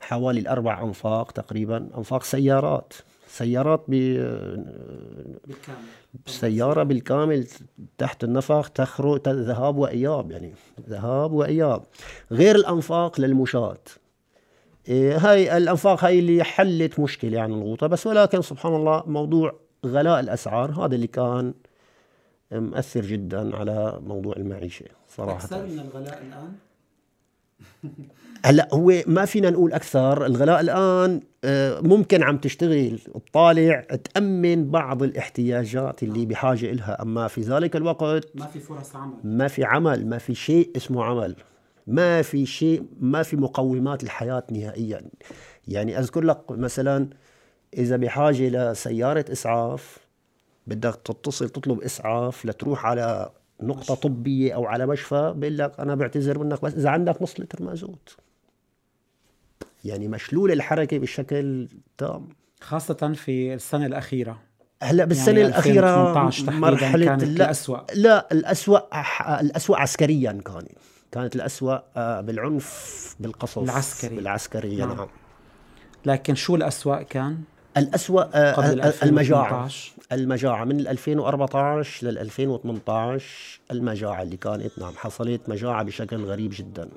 حوالي 0.00 0.40
الأربع 0.40 0.82
أنفاق 0.82 1.32
تقريبا. 1.32 1.88
أنفاق 1.98 2.22
سيارات. 2.22 2.92
سيارات 3.28 3.84
ب 3.88 3.90
بالكامل. 5.46 5.78
سيارة 6.26 6.82
بالكامل 6.82 7.46
تحت 7.98 8.24
النفق 8.24 8.68
تخرج 8.68 9.28
ذهاب 9.28 9.76
وإياب 9.76 10.30
يعني. 10.30 10.54
ذهاب 10.88 11.32
وإياب. 11.32 11.82
غير 12.32 12.56
الأنفاق 12.56 13.20
للمشاة. 13.20 13.78
إيه 14.88 15.16
هاي 15.16 15.56
الأنفاق 15.56 16.04
هاي 16.04 16.18
اللي 16.18 16.44
حلت 16.44 17.00
مشكلة 17.00 17.36
يعني 17.36 17.54
الغوطة. 17.54 17.86
بس 17.86 18.06
ولكن 18.06 18.42
سبحان 18.42 18.74
الله 18.74 19.02
موضوع 19.06 19.54
غلاء 19.86 20.20
الأسعار 20.20 20.70
هذا 20.70 20.94
اللي 20.94 21.06
كان 21.06 21.54
مؤثر 22.52 23.00
جدا 23.00 23.56
على 23.56 24.00
موضوع 24.06 24.36
المعيشة 24.36 24.86
صراحة. 25.08 25.44
أكثر 25.44 25.66
من 25.66 25.78
الغلاء 25.80 26.22
الآن؟ 26.22 26.52
هلأ 28.44 28.68
هو 28.72 28.92
ما 29.06 29.24
فينا 29.24 29.50
نقول 29.50 29.72
أكثر. 29.72 30.26
الغلاء 30.26 30.60
الآن 30.60 31.20
آه، 31.44 31.80
ممكن 31.80 32.22
عم 32.22 32.38
تشتغل 32.38 32.98
تطالع 32.98 33.80
تأمن 33.80 34.70
بعض 34.70 35.02
الاحتياجات 35.02 36.02
اللي 36.02 36.26
بحاجة 36.26 36.70
إلها. 36.70 37.02
أما 37.02 37.28
في 37.28 37.40
ذلك 37.40 37.76
الوقت 37.76 38.26
ما 38.34 38.46
في 38.46 38.60
فرص 38.60 38.96
عمل. 38.96 39.14
ما 39.24 39.48
في 39.48 39.64
عمل 39.64 40.06
ما 40.06 40.18
في 40.18 40.34
شيء 40.34 40.70
اسمه 40.76 41.04
عمل. 41.04 41.36
ما 41.86 42.22
في 42.22 42.46
شيء 42.46 42.86
ما 43.00 43.22
في 43.22 43.36
مقومات 43.36 44.02
الحياة 44.02 44.42
نهائيا. 44.50 45.02
يعني 45.68 45.98
أذكر 45.98 46.24
لك 46.24 46.50
مثلا 46.50 47.08
إذا 47.78 47.96
بحاجة 47.96 48.48
لسيارة 48.48 49.24
إسعاف 49.32 49.98
بدك 50.70 51.00
تتصل 51.04 51.48
تطلب 51.48 51.80
إسعاف 51.82 52.46
لتروح 52.46 52.86
على 52.86 53.30
نقطة 53.62 53.94
طبية 53.94 54.54
أو 54.54 54.66
على 54.66 54.86
مشفى 54.86 55.34
بقول 55.36 55.58
لك 55.58 55.80
أنا 55.80 55.94
بعتذر 55.94 56.38
منك 56.38 56.62
بس 56.62 56.74
إذا 56.74 56.90
عندك 56.90 57.22
نص 57.22 57.40
لتر 57.40 57.62
مازوت 57.62 58.16
يعني 59.84 60.08
مشلول 60.08 60.52
الحركة 60.52 60.98
بشكل 60.98 61.68
تام 61.98 62.28
خاصة 62.60 63.12
في 63.14 63.54
السنة 63.54 63.86
الأخيرة 63.86 64.38
هلأ 64.82 65.04
بالسنة 65.04 65.38
يعني 65.40 65.48
الأخيرة 65.48 65.88
2018 65.88 66.46
تحديداً 66.46 66.60
مرحلة 66.60 67.06
كانت 67.06 67.22
لا, 67.22 67.44
الأسوأ. 67.44 67.78
لا 67.94 68.28
الأسوأ 68.32 68.78
الأسوأ 69.40 69.76
عسكريا 69.76 70.32
كان 70.32 70.66
كانت 71.12 71.36
الأسوأ 71.36 71.78
آه، 71.96 72.20
بالعنف 72.20 73.16
بالقصف 73.20 73.58
العسكري. 73.58 74.16
بالعسكرية 74.16 74.84
نعم. 74.84 74.96
نعم, 74.96 75.08
لكن 76.06 76.34
شو 76.34 76.56
الأسوأ 76.56 77.02
كان 77.02 77.38
الأسوأ 77.76 78.22
آه، 78.34 78.52
قبل 78.52 78.80
آه، 78.80 78.92
المجاعة. 79.02 79.64
2018 79.64 79.92
المجاعة 80.12 80.64
من 80.64 80.80
2014 80.80 82.06
لل 82.06 82.18
2018 82.18 83.60
المجاعة 83.70 84.22
اللي 84.22 84.36
كانت 84.36 84.78
نعم 84.78 84.92
حصلت 84.96 85.48
مجاعة 85.48 85.82
بشكل 85.82 86.24
غريب 86.24 86.50
جدا. 86.54 86.88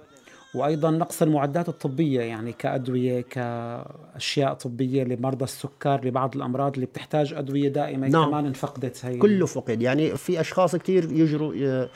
وأيضا 0.55 0.91
نقص 0.91 1.21
المعدات 1.21 1.69
الطبية 1.69 2.21
يعني 2.21 2.53
كأدوية 2.53 3.21
كأشياء 3.21 4.53
طبية 4.53 5.03
لمرضى 5.03 5.43
السكر 5.43 6.05
لبعض 6.05 6.35
الأمراض 6.35 6.73
اللي 6.73 6.85
بتحتاج 6.85 7.33
أدوية 7.33 7.69
دائمة 7.69 8.07
نعم. 8.07 8.29
كمان 8.29 8.45
انفقدت 8.45 9.05
هي. 9.05 9.17
كله 9.17 9.45
فقد 9.45 9.81
يعني 9.81 10.17
في 10.17 10.41
أشخاص 10.41 10.75
كتير 10.75 11.11
يجروا 11.11 11.87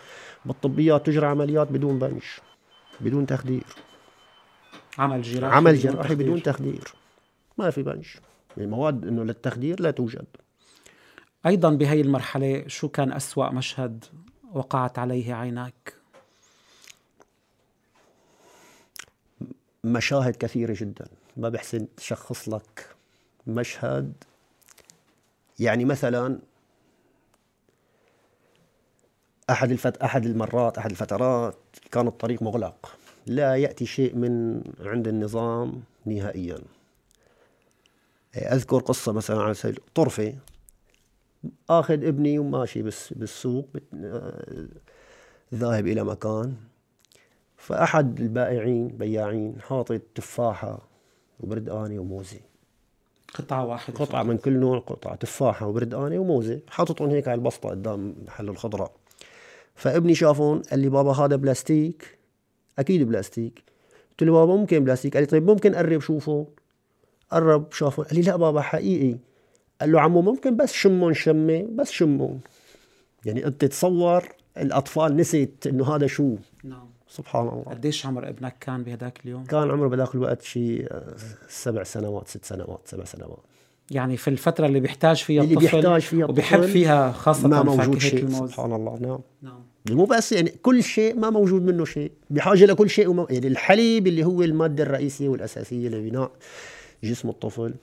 بالطبيات 0.45 1.05
تجرى 1.05 1.25
عمليات 1.25 1.71
بدون 1.71 1.99
بنش 1.99 2.41
بدون 3.01 3.25
تخدير. 3.25 3.63
عمل 4.97 5.21
جراحي 5.21 5.55
عمل 5.55 5.75
بدون 5.75 5.91
جراحي 5.91 6.09
تخدير. 6.09 6.27
بدون 6.27 6.43
تخدير. 6.43 6.93
ما 7.57 7.69
في 7.69 7.83
بنش. 7.83 8.17
المواد 8.59 9.07
إنه 9.07 9.23
للتخدير 9.23 9.81
لا 9.81 9.91
توجد. 9.91 10.25
أيضا 11.45 11.69
بهي 11.69 12.01
المرحلة 12.01 12.67
شو 12.67 12.89
كان 12.89 13.11
أسوأ 13.11 13.49
مشهد 13.49 14.05
وقعت 14.53 14.99
عليه 14.99 15.33
عيناك؟ 15.33 15.93
مشاهد 19.83 20.35
كثيرة 20.35 20.75
جدا. 20.79 21.07
ما 21.37 21.49
بحسن 21.49 21.87
شخص 21.99 22.49
لك 22.49 22.95
مشهد. 23.47 24.13
يعني 25.59 25.85
مثلا 25.85 26.39
أحد 29.49 29.71
الفت... 29.71 29.97
أحد 29.97 30.25
المرات 30.25 30.77
أحد 30.77 30.89
الفترات 30.89 31.57
كان 31.91 32.07
الطريق 32.07 32.41
مغلق. 32.41 32.97
لا 33.25 33.55
يأتي 33.55 33.85
شيء 33.85 34.15
من 34.15 34.61
عند 34.79 35.07
النظام 35.07 35.83
نهائيا. 36.05 36.59
أذكر 38.37 38.79
قصة 38.79 39.11
مثلا 39.11 39.41
على 39.41 39.53
سبيل 39.53 39.79
طرفة 39.95 40.35
آخذ 41.69 42.05
ابني 42.05 42.39
وماشي 42.39 42.81
بس 42.81 43.13
بالسوق. 43.13 43.67
آه، 43.93 44.67
ذاهب 45.53 45.87
إلى 45.87 46.03
مكان. 46.03 46.55
فأحد 47.57 48.19
البائعين 48.19 48.87
بياعين 48.87 49.61
حاطط 49.61 50.01
تفاحة 50.15 50.87
وبردقانة 51.39 51.99
وموزة 51.99 52.39
قطعة 53.33 53.65
واحدة 53.65 53.97
قطعة 53.97 54.23
من 54.23 54.37
كل 54.37 54.53
نوع 54.53 54.79
قطعة 54.79 55.15
تفاحة 55.15 55.67
وبردقانة 55.67 56.19
وموزة 56.19 56.59
حاططهم 56.67 57.09
هيك 57.09 57.27
على 57.27 57.35
البسطة 57.35 57.69
قدام 57.69 58.15
محل 58.25 58.49
الخضرة 58.49 58.91
فابني 59.75 60.15
شافهم 60.15 60.61
قال 60.61 60.79
لي 60.79 60.89
بابا 60.89 61.11
هذا 61.11 61.35
بلاستيك. 61.35 62.17
أكيد 62.79 63.03
بلاستيك. 63.03 63.63
قلت 64.11 64.23
له 64.23 64.31
بابا 64.31 64.55
ممكن 64.55 64.83
بلاستيك. 64.83 65.13
قال 65.13 65.23
لي 65.23 65.27
طيب 65.27 65.49
ممكن 65.49 65.75
قرب 65.75 66.01
شوفه 66.01 66.47
قرب 67.31 67.73
شافه. 67.73 68.03
قال 68.03 68.15
لي 68.15 68.21
لا 68.21 68.35
بابا 68.35 68.61
حقيقي. 68.61 69.17
قال 69.81 69.91
له 69.91 70.01
عمو 70.01 70.21
ممكن 70.21 70.55
بس 70.57 70.73
شمهم 70.73 71.13
شمة؟ 71.13 71.67
بس 71.75 71.91
شمهم 71.91 72.39
يعني 73.25 73.45
أنت 73.45 73.65
تصور 73.65 74.23
الأطفال 74.57 75.17
نسيت 75.17 75.67
إنه 75.67 75.95
هذا 75.95 76.07
شو؟ 76.07 76.35
نعم. 76.63 76.87
سبحان 77.09 77.47
الله. 77.47 77.63
قديش 77.63 78.05
عمر 78.05 78.29
ابنك 78.29 78.55
كان 78.59 78.83
بهداك 78.83 79.19
اليوم؟ 79.25 79.43
كان 79.43 79.71
عمره 79.71 79.87
بذاك 79.87 80.15
الوقت 80.15 80.41
شيء 80.41 80.87
آه، 80.91 81.15
سبع 81.49 81.83
سنوات 81.83 82.27
ست 82.27 82.45
سنوات 82.45 82.81
سبع 82.85 83.03
سنوات. 83.03 83.39
يعني 83.91 84.17
في 84.17 84.27
الفترة 84.27 84.65
اللي 84.65 84.79
بيحتاج 84.79 85.23
فيها 85.23 85.43
اللي 85.43 85.53
الطفل 85.53 85.81
بيحتاج 85.81 86.01
فيها 86.01 86.25
وبيحب 86.25 86.59
الطفل 86.59 86.71
فيها 86.71 87.11
خاصة 87.11 87.47
ما 87.47 87.63
موجود 87.63 87.97
شيء. 87.97 88.23
الموز. 88.23 88.49
سبحان 88.49 88.73
الله. 88.73 88.97
نعم. 89.01 89.19
نعم. 89.41 89.59
مو 89.89 90.05
بس 90.05 90.31
يعني 90.31 90.49
كل 90.49 90.83
شيء 90.83 91.15
ما 91.15 91.29
موجود 91.29 91.61
منه 91.65 91.85
شيء. 91.85 92.11
بحاجة 92.29 92.65
لكل 92.65 92.89
شيء 92.89 93.07
وما 93.07 93.27
يعني 93.29 93.47
الحليب 93.47 94.07
اللي 94.07 94.25
هو 94.25 94.43
المادة 94.43 94.83
الرئيسية 94.83 95.29
والأساسية 95.29 95.89
لبناء 95.89 96.31
جسم 97.03 97.29
الطفل. 97.29 97.73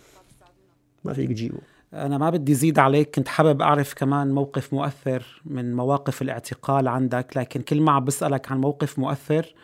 ما 1.04 1.12
فيك 1.12 1.28
تجيبه. 1.28 1.58
أنا 1.94 2.18
ما 2.18 2.30
بدي 2.30 2.54
زيد 2.54 2.78
عليك 2.78 3.14
كنت 3.14 3.28
حابب 3.28 3.62
أعرف 3.62 3.94
كمان 3.94 4.30
موقف 4.30 4.74
مؤثر 4.74 5.42
من 5.44 5.76
مواقف 5.76 6.22
الاعتقال 6.22 6.88
عندك 6.88 7.36
لكن 7.36 7.62
كل 7.62 7.80
ما 7.80 7.92
عم 7.92 8.04
بسألك 8.04 8.52
عن 8.52 8.60
موقف 8.60 8.98
مؤثر 8.98 9.54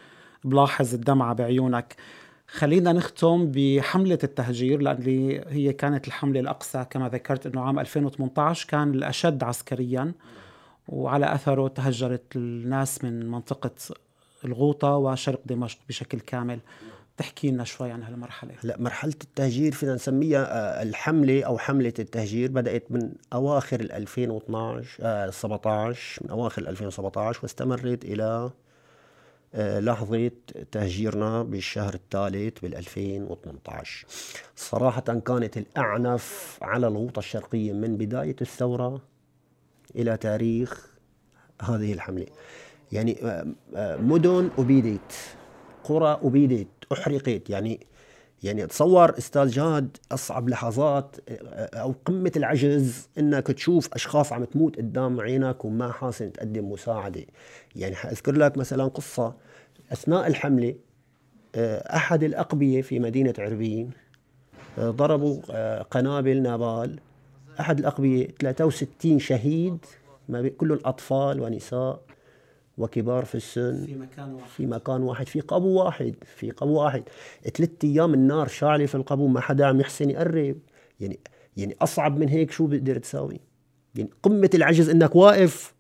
بلاحظ 0.44 0.94
الدمعة 0.94 1.34
بعيونك. 1.34 1.96
خلينا 2.46 2.92
نختم 2.92 3.50
بحملة 3.54 4.18
التهجير 4.24 4.82
لأن 4.82 5.02
هي 5.48 5.72
كانت 5.72 6.08
الحملة 6.08 6.40
الأقصى 6.40 6.86
كما 6.90 7.08
ذكرت 7.08 7.46
أنه 7.46 7.60
عام 7.60 7.78
2018 7.78 8.68
كان 8.68 8.94
الأشد 8.94 9.42
عسكريا 9.42 10.12
وعلى 10.88 11.34
أثره 11.34 11.68
تهجرت 11.68 12.36
الناس 12.36 13.04
من 13.04 13.30
منطقة 13.30 13.70
الغوطة 14.44 14.96
وشرق 14.96 15.40
دمشق 15.46 15.78
بشكل 15.88 16.20
كامل. 16.20 16.58
تحكي 17.20 17.50
لنا 17.50 17.64
شوي 17.64 17.90
عن 17.90 18.02
هالمرحلة؟ 18.02 18.54
لا 18.62 18.76
مرحلة 18.78 19.14
التهجير 19.24 19.72
فينا 19.72 19.94
نسميها 19.94 20.40
آه، 20.40 20.82
الحملة 20.82 21.42
أو 21.42 21.58
حملة 21.58 21.92
التهجير 21.98 22.50
بدأت 22.50 22.92
من 22.92 23.12
أواخر 23.32 23.80
ال 23.80 23.92
2012 23.92 24.98
آه 25.02 25.30
17 25.30 26.22
من 26.24 26.30
أواخر 26.30 26.62
ال 26.62 26.68
2017 26.68 27.40
واستمرت 27.42 28.04
إلى 28.04 28.50
آه، 29.54 29.80
لحظة 29.80 30.30
تهجيرنا 30.72 31.42
بالشهر 31.42 31.94
الثالث 31.94 32.58
بال 32.58 32.76
2018 32.76 34.06
صراحة 34.56 35.00
كانت 35.00 35.56
الأعنف 35.56 36.58
على 36.62 36.86
الغوطة 36.86 37.18
الشرقية 37.18 37.72
من 37.72 37.96
بداية 37.96 38.36
الثورة 38.40 39.02
إلى 39.96 40.16
تاريخ 40.16 40.86
هذه 41.62 41.92
الحملة. 41.92 42.26
يعني 42.92 43.24
آه، 43.24 43.46
آه، 43.74 43.96
مدن 43.96 44.50
أبيدت 44.58 45.12
قرى 45.84 46.20
أبيدت 46.22 46.79
أحرقت 46.92 47.50
يعني 47.50 47.86
يعني 48.42 48.66
تصور 48.66 49.18
إستاذ 49.18 49.48
جاد 49.48 49.96
أصعب 50.12 50.48
لحظات 50.48 51.16
أو 51.74 51.94
قمة 52.04 52.32
العجز 52.36 53.08
إنك 53.18 53.46
تشوف 53.46 53.94
أشخاص 53.94 54.32
عم 54.32 54.44
تموت 54.44 54.76
قدام 54.76 55.20
عينك 55.20 55.64
وما 55.64 55.92
حاسن 55.92 56.32
تقدم 56.32 56.70
مساعدة. 56.70 57.24
يعني 57.76 57.94
حأذكر 57.94 58.32
لك 58.32 58.56
مثلا 58.56 58.84
قصة. 58.84 59.34
أثناء 59.92 60.26
الحملة 60.26 60.74
آه، 61.54 61.96
أحد 61.96 62.22
الأقبية 62.22 62.82
في 62.82 62.98
مدينة 62.98 63.34
عربين 63.38 63.90
آه، 64.78 64.90
ضربوا 64.90 65.40
آه، 65.50 65.82
قنابل 65.82 66.42
نابال. 66.42 67.00
أحد 67.60 67.78
الأقبية 67.78 68.28
63 68.40 69.18
شهيد 69.18 69.78
ما 70.28 70.48
كلهم 70.48 70.78
أطفال 70.84 71.40
ونساء. 71.40 72.00
وكبار 72.80 73.24
في 73.24 73.34
السن 73.34 73.86
في 73.86 73.94
مكان 73.94 74.32
واحد. 74.32 74.48
في 74.48 74.66
مكان 74.66 75.02
واحد 75.02 75.28
في 75.28 75.40
قبو 75.40 75.68
واحد 75.68 76.14
في 76.36 76.50
قبو 76.50 76.72
واحد. 76.72 77.02
ثلاث 77.54 77.70
أيام 77.84 78.14
النار 78.14 78.48
شاعلة 78.48 78.86
في 78.86 78.94
القبو 78.94 79.26
ما 79.26 79.40
حدا 79.40 79.66
عم 79.66 79.80
يحسن 79.80 80.10
يقرب. 80.10 80.56
يعني 81.00 81.18
يعني 81.56 81.76
أصعب 81.82 82.18
من 82.18 82.28
هيك 82.28 82.50
شو 82.50 82.66
بقدر 82.66 82.98
تساوي؟ 82.98 83.40
يعني 83.94 84.10
قمة 84.22 84.50
العجز 84.54 84.88
إنك 84.88 85.16
واقف 85.16 85.74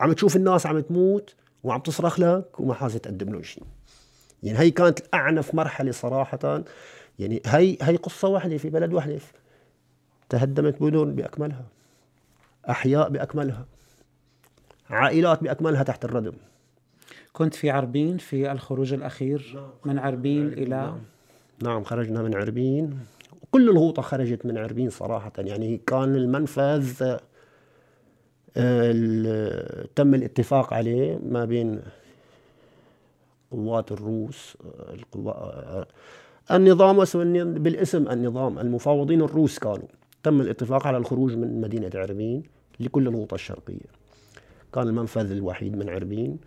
عم 0.00 0.12
تشوف 0.12 0.36
الناس 0.36 0.66
عم 0.66 0.80
تموت 0.80 1.34
وعم 1.62 1.80
تصرخ 1.80 2.20
لك 2.20 2.60
وما 2.60 2.74
حاسس 2.74 2.94
تقدم 2.94 3.34
له 3.34 3.42
شيء 3.42 3.64
يعني 4.42 4.58
هي 4.58 4.70
كانت 4.70 4.98
اعنف 5.14 5.54
مرحلة 5.54 5.90
صراحة. 5.90 6.64
يعني 7.18 7.42
هي 7.46 7.76
هي 7.82 7.96
قصة 7.96 8.28
واحدة 8.28 8.56
في 8.56 8.70
بلد 8.70 8.92
واحدة 8.92 9.18
تهدمت 10.28 10.82
مدن 10.82 11.14
بأكملها. 11.14 11.64
أحياء 12.70 13.08
بأكملها. 13.08 13.66
عائلات 14.90 15.42
باكملها 15.42 15.82
تحت 15.82 16.04
الردم. 16.04 16.32
كنت 17.32 17.54
في 17.54 17.70
عربين 17.70 18.18
في 18.18 18.52
الخروج 18.52 18.92
الأخير 18.92 19.60
من 19.84 19.98
عربين 19.98 20.48
إلى 20.48 20.94
نعم 21.62 21.84
خرجنا 21.84 22.22
من 22.22 22.34
عربين. 22.34 22.98
وكل 23.42 23.68
الغوطة 23.70 24.02
خرجت 24.02 24.46
من 24.46 24.58
عربين 24.58 24.90
صراحة. 24.90 25.32
يعني 25.38 25.80
كان 25.86 26.16
المنفذ 26.16 27.16
آه، 28.56 29.86
تم 29.96 30.14
الاتفاق 30.14 30.74
عليه 30.74 31.18
ما 31.30 31.44
بين 31.44 31.80
قوات 33.50 33.92
الروس 33.92 34.56
آه، 34.64 34.94
القوا 34.94 35.32
آه، 35.32 35.86
النظام 36.50 37.04
بالاسم 37.54 38.08
النظام. 38.08 38.58
المفاوضين 38.58 39.22
الروس 39.22 39.58
كانوا. 39.58 39.88
تم 40.22 40.40
الاتفاق 40.40 40.86
على 40.86 40.96
الخروج 40.96 41.36
من 41.36 41.60
مدينة 41.60 41.90
عربين 41.94 42.42
لكل 42.80 43.08
الغوطة 43.08 43.34
الشرقية. 43.34 43.95
كان 44.74 44.88
المنفذ 44.88 45.30
الوحيد 45.30 45.76
من 45.76 45.88
عربين 45.88 46.38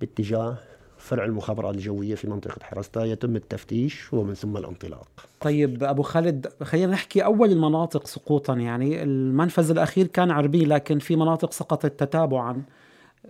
باتجاه 0.00 0.56
فرع 0.98 1.24
المخابرات 1.24 1.74
الجوية 1.74 2.14
في 2.14 2.26
منطقة 2.26 2.62
حرستا 2.62 3.04
يتم 3.04 3.36
التفتيش 3.36 4.12
ومن 4.12 4.34
ثم 4.34 4.56
الانطلاق. 4.56 5.08
طيب 5.40 5.84
أبو 5.84 6.02
خالد 6.02 6.46
خلينا 6.62 6.92
نحكي 6.92 7.24
أول 7.24 7.52
المناطق 7.52 8.06
سقوطا. 8.06 8.54
يعني 8.54 9.02
المنفذ 9.02 9.70
الأخير 9.70 10.06
كان 10.06 10.30
عربين 10.30 10.68
لكن 10.68 10.98
في 10.98 11.16
مناطق 11.16 11.52
سقطت 11.52 12.00
تتابعا. 12.00 12.62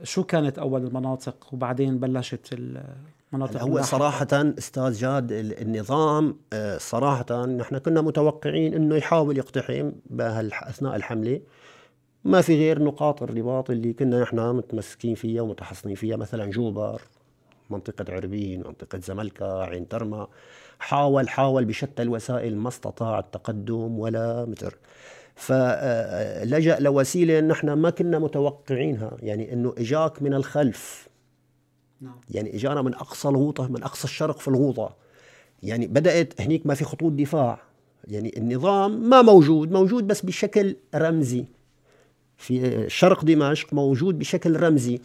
شو 0.03 0.25
كانت 0.25 0.59
أول 0.59 0.87
المناطق؟ 0.87 1.47
وبعدين 1.53 1.99
بلشت 1.99 2.49
المناطق 3.33 3.63
هو؟ 3.63 3.83
صراحة 3.83 4.29
أستاذ 4.33 4.93
جاد 4.93 5.33
ال- 5.33 5.63
النظام 5.63 6.37
آه، 6.53 6.79
صراحة 6.79 7.47
نحن 7.47 7.79
كنا 7.79 8.01
متوقعين 8.01 8.75
أنه 8.75 8.97
يحاول 8.97 9.39
يقتحم 9.39 9.91
أثناء 10.21 10.97
الحملة. 10.97 11.41
ما 12.25 12.41
في 12.41 12.57
غير 12.57 12.83
نقاط 12.83 13.23
الرباط 13.23 13.71
اللي 13.71 13.93
كنا 13.93 14.23
نحن 14.23 14.57
متمسكين 14.57 15.15
فيها 15.15 15.43
ومتحصنين 15.43 15.97
فيها 15.97 16.17
مثلا 16.17 16.51
جوبر 16.51 17.03
منطقة 17.71 18.15
عربين 18.15 18.63
منطقة 18.67 18.99
زملكة 18.99 19.63
عين 19.63 19.89
ترمى. 19.89 20.27
حاول 20.79 21.29
حاول 21.29 21.65
بشتى 21.65 22.03
الوسائل 22.03 22.57
ما 22.57 22.69
استطاع 22.69 23.19
التقدم 23.19 23.99
ولا 23.99 24.45
متر. 24.45 24.79
فلجأ 25.35 26.79
لوسيلة 26.81 27.41
نحن 27.41 27.73
ما 27.73 27.91
كنا 27.91 28.19
متوقعينها. 28.19 29.17
يعني 29.23 29.53
إنه 29.53 29.75
إجاك 29.79 30.23
من 30.23 30.35
الخلف. 30.35 31.09
نعم. 32.01 32.21
يعني 32.31 32.57
إجانا 32.57 32.83
من 32.83 32.95
أقصى 32.95 33.29
الغوطة 33.29 33.69
من 33.69 33.83
أقصى 33.83 34.05
الشرق 34.05 34.39
في 34.39 34.49
الغوطة. 34.49 34.97
يعني 35.63 35.87
بدأت 35.87 36.41
هنيك 36.41 36.67
ما 36.67 36.75
في 36.75 36.85
خطوط 36.85 37.13
دفاع. 37.13 37.61
يعني 38.05 38.37
النظام 38.37 39.09
ما 39.09 39.23
موجود 39.23 39.73
موجود 39.73 40.07
بس 40.07 40.21
بشكل 40.21 40.77
رمزي. 40.95 41.45
في 42.39 42.85
شرق 42.89 43.25
دمشق 43.25 43.75
موجود 43.75 44.19
بشكل 44.19 44.61
رمزي. 44.61 45.01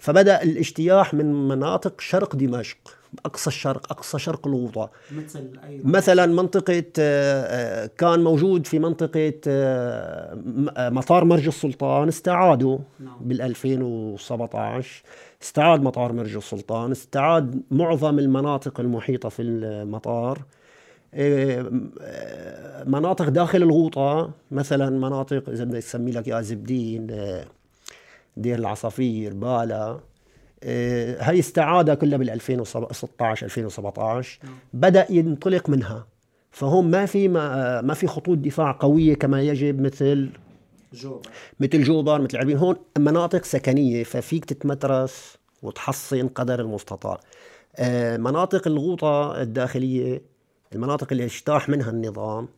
فبدأ 0.00 0.42
الاجتياح 0.42 1.14
من 1.14 1.48
مناطق 1.48 2.00
شرق 2.00 2.36
دمشق 2.36 2.78
اقصى 3.24 3.46
الشرق 3.46 3.92
أقصى 3.92 4.18
شرق 4.18 4.46
الغوطه 4.46 4.90
مثل 5.12 5.50
مثلا 5.84 6.26
منطقة 6.26 6.84
آه، 6.98 7.42
آه، 7.42 7.90
كان 7.98 8.24
موجود 8.24 8.66
في 8.66 8.78
منطقة 8.78 9.32
آه، 9.46 10.38
مطار 10.78 11.24
مرج 11.24 11.46
السلطان 11.46 12.08
استعادوا 12.08 12.78
نعم. 13.00 13.18
بال 13.20 13.42
2017 13.42 15.02
استعاد 15.42 15.82
مطار 15.82 16.12
مرج 16.12 16.36
السلطان 16.36 16.90
استعاد 16.90 17.62
معظم 17.70 18.18
المناطق 18.18 18.80
المحيطة 18.80 19.28
في 19.28 19.42
المطار. 19.42 20.38
مناطق 22.86 23.28
داخل 23.28 23.62
الغوطة 23.62 24.30
مثلا 24.50 24.90
مناطق 24.90 25.48
إذا 25.48 25.64
بدك 25.64 25.78
تسمي 25.78 26.10
لك 26.10 26.28
يا 26.28 26.40
زبدين 26.40 27.06
آه، 27.10 27.44
دير 28.36 28.58
العصافير 28.58 29.34
بالا 29.34 30.00
هي 31.20 31.38
استعادة 31.38 31.94
كلها 31.94 32.18
بال 32.18 32.30
2016 32.30 33.46
2017 33.46 34.38
بدأ 34.74 35.06
ينطلق 35.10 35.68
منها. 35.70 36.06
فهم 36.50 36.90
ما 36.90 37.06
في 37.06 37.28
ما, 37.28 37.80
ما 37.80 37.94
في 37.94 38.06
خطوط 38.06 38.38
دفاع 38.38 38.76
قوية 38.80 39.14
كما 39.14 39.42
يجب 39.42 39.80
مثل 39.80 40.30
جو 40.92 41.22
مثل 41.60 41.82
جوبر 41.82 42.20
مثل 42.20 42.36
عربين 42.36 42.56
هون 42.56 42.76
مناطق 42.98 43.44
سكنية 43.44 44.04
ففيك 44.04 44.44
تتمترس 44.44 45.38
وتحصن 45.62 46.28
قدر 46.28 46.60
المستطاع. 46.60 47.20
مناطق 48.16 48.68
الغوطة 48.68 49.42
الداخلية 49.42 50.22
المناطق 50.74 51.06
اللي 51.12 51.24
اجتاح 51.24 51.68
منها 51.68 51.90
النظام 51.90 52.48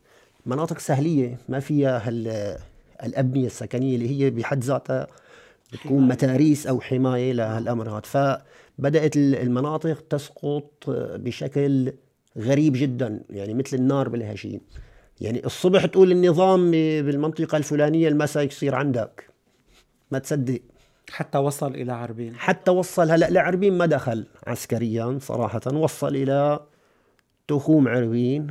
مناطق 0.45 0.79
سهلية 0.79 1.37
ما 1.49 1.59
فيها 1.59 2.07
هال 2.07 2.57
الأبنية 3.03 3.45
السكنية 3.45 3.95
اللي 3.95 4.09
هي 4.09 4.29
بحد 4.29 4.63
ذاتها 4.63 5.07
بتكون 5.73 6.07
متاريس 6.07 6.67
أو 6.67 6.81
حماية 6.81 7.33
لهالأمر 7.33 7.89
هذا. 7.89 8.01
فبدأت 8.79 9.15
ال- 9.17 9.35
المناطق 9.35 10.03
تسقط 10.09 10.83
بشكل 11.15 11.93
غريب 12.37 12.73
جدا 12.73 13.21
يعني 13.29 13.53
مثل 13.53 13.77
النار 13.77 14.09
بالهشيم. 14.09 14.61
يعني 15.21 15.45
الصبح 15.45 15.85
تقول 15.85 16.11
النظام 16.11 16.71
بالمنطقة 16.71 17.57
الفلانية 17.57 18.07
المساء 18.07 18.43
يصير 18.43 18.75
عندك. 18.75 19.27
ما 20.11 20.19
تصدق. 20.19 20.59
حتى 21.11 21.37
وصل 21.37 21.75
إلى 21.75 21.91
عربين. 21.93 22.35
حتى 22.35 22.71
وصل 22.71 23.11
هلا 23.11 23.29
لعربين 23.29 23.73
ما 23.77 23.85
دخل 23.85 24.25
عسكريا 24.47 25.17
صراحة 25.21 25.61
وصل 25.73 26.15
إلى 26.15 26.59
تخوم 27.47 27.87
عربين 27.87 28.47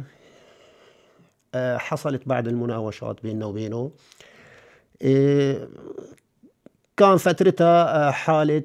آه، 1.54 1.76
حصلت 1.76 2.28
بعد 2.28 2.48
المناوشات 2.48 3.22
بيننا 3.22 3.46
وبينه. 3.46 3.90
آه، 5.02 5.68
كان 6.96 7.16
فترتها 7.16 8.08
آه، 8.08 8.10
حالة 8.10 8.62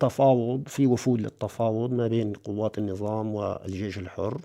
تفاوض 0.00 0.68
في 0.68 0.86
وفود 0.86 1.20
للتفاوض 1.20 1.92
ما 1.92 2.08
بين 2.08 2.32
قوات 2.32 2.78
النظام 2.78 3.34
والجيش 3.34 3.98
الحر. 3.98 4.40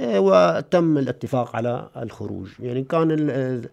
وتم 0.00 0.98
الاتفاق 0.98 1.56
على 1.56 1.88
الخروج. 1.96 2.48
يعني 2.60 2.82
كان 2.82 3.68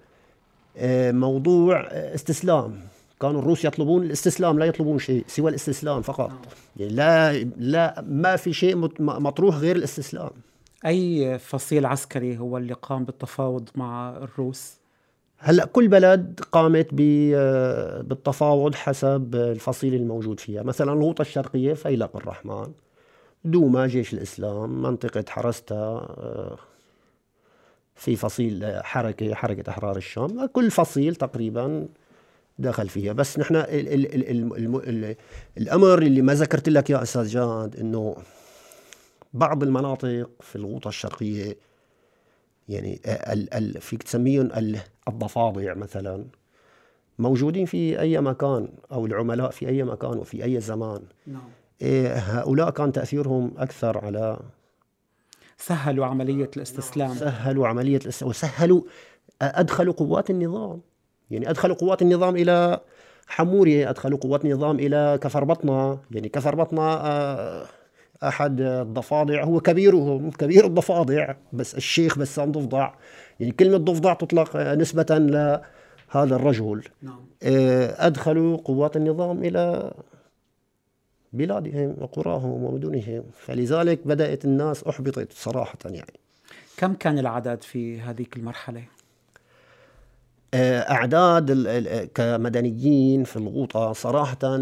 موضوع 1.16 1.82
استسلام. 1.92 2.80
كانوا 3.22 3.42
الروس 3.42 3.66
يطلبون 3.66 4.04
الاستسلام 4.04 4.60
لا 4.60 4.66
يطلبون 4.66 5.00
شيء 5.00 5.24
سوى 5.28 5.50
الاستسلام 5.50 6.02
فقط. 6.02 6.32
يعني 6.78 6.94
لا 6.94 7.34
لا 7.58 8.04
ما 8.08 8.36
في 8.36 8.54
شيء 8.54 8.76
مطروح 9.00 9.56
غير 9.56 9.76
الاستسلام. 9.76 10.30
أي 10.86 11.40
فصيل 11.40 11.86
عسكري 11.86 12.38
هو 12.38 12.58
اللي 12.58 12.74
قام 12.74 13.06
بالتفاوض 13.06 13.70
مع 13.76 14.18
الروس؟ 14.18 14.82
هلأ 15.38 15.66
كل 15.66 15.88
بلد 15.88 16.40
قامت 16.52 16.88
آه، 17.36 18.02
بالتفاوض 18.02 18.76
حسب 18.76 19.36
الفصيل 19.36 19.94
الموجود 19.94 20.40
فيها. 20.40 20.64
مثلا 20.64 20.94
الغوطة 20.94 21.22
الشرقية 21.22 21.74
فيلق 21.74 22.16
الرحمن 22.16 22.72
دوما 23.46 23.88
جيش 23.88 24.14
الإسلام 24.14 24.82
منطقة 24.82 25.26
حرستا 25.30 25.76
آه، 25.76 26.58
في 27.96 28.16
فصيل 28.16 28.80
حركة 28.84 29.34
حركة 29.36 29.70
أحرار 29.70 29.98
الشام. 29.98 30.46
كل 30.46 30.72
فصيل 30.72 31.16
تقريبا 31.16 31.88
دخل 32.60 32.90
فيها. 32.90 33.14
بس 33.14 33.40
نحن 33.40 33.56
الأمر 35.58 36.02
اللي 36.02 36.22
ما 36.22 36.34
ذكرت 36.34 36.70
لك 36.70 36.90
يا 36.90 37.02
أستاذ 37.04 37.28
جاد 37.28 37.76
إنه 37.80 38.16
بعض 39.34 39.64
المناطق 39.64 40.30
في 40.40 40.56
الغوطة 40.56 40.88
الشرقية 40.88 41.58
يعني 42.70 43.02
ال 43.06 43.54
ال 43.54 43.82
فيك 43.82 44.04
تسميهم 44.04 44.46
ال- 44.46 44.80
الضفادع 45.08 45.74
مثلا. 45.74 46.26
موجودين 47.20 47.66
في 47.66 48.00
أي 48.00 48.22
مكان 48.22 48.70
أو 48.92 49.06
العملاء 49.06 49.50
في 49.50 49.68
أي 49.70 49.84
مكان 49.84 50.18
وفي 50.18 50.44
أي 50.44 50.60
زمان. 50.60 51.02
نعم. 51.28 51.50
إيه 51.82 52.16
هؤلاء 52.18 52.70
كان 52.70 52.92
تأثيرهم 52.92 53.52
أكثر 53.58 54.06
على 54.06 54.40
سهلوا 55.58 56.06
عملية 56.06 56.50
الاستسلام. 56.58 57.14
سهلوا 57.14 57.68
عملية 57.68 57.98
الاس- 57.98 58.24
وسهلوا 58.24 58.82
أدخلوا 59.42 59.94
قوات 59.94 60.30
النظام. 60.30 60.82
يعني 61.32 61.50
أدخلوا 61.50 61.76
قوات 61.76 62.02
النظام 62.02 62.36
إلى 62.36 62.80
حموريه 63.28 63.90
أدخلوا 63.90 64.18
قوات 64.20 64.46
النظام 64.46 64.80
إلى 64.80 65.20
كفر 65.22 65.44
بطنة. 65.44 66.00
يعني 66.12 66.30
كفر 66.30 66.56
بطنة 66.56 66.82
آه، 66.94 67.66
أحد 68.24 68.62
الضفادع 68.62 69.44
هو 69.44 69.60
كبيرهم 69.60 70.32
كبير 70.32 70.66
الضفادع 70.66 71.34
بس 71.54 71.76
الشيخ 71.76 72.18
بسام 72.18 72.52
ضفدع. 72.52 72.94
يعني 73.40 73.52
كلمة 73.52 73.78
ضفدع 73.78 74.14
تطلق 74.14 74.58
نسبة 74.58 75.06
لهذا 75.10 76.36
الرجل. 76.36 76.84
نعم. 77.02 77.26
آه، 77.44 78.08
أدخلوا 78.08 78.58
قوات 78.58 78.96
النظام 78.96 79.44
إلى 79.44 79.94
بلادهم 81.34 81.96
وقراهم 82.00 82.64
ومدنهم. 82.64 83.24
فلذلك 83.34 84.08
بدأت 84.08 84.46
الناس 84.46 84.84
أحبطت 84.84 85.34
صراحة 85.34 85.78
يعني. 85.86 86.20
كم 86.78 86.94
كان 86.94 87.20
العدد 87.20 87.62
في 87.64 88.02
هذيك 88.02 88.38
المرحلة؟ 88.38 88.84
آه، 90.54 90.80
ال- 91.50 92.14
كمدنيين 92.14 93.24
في 93.24 93.36
الغوطة 93.38 93.94
صراحة. 93.94 94.62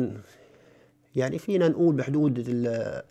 يعني 1.15 1.38
فينا 1.38 1.67
نقول 1.67 1.95
بحدود 1.95 2.45
ال 2.48 3.02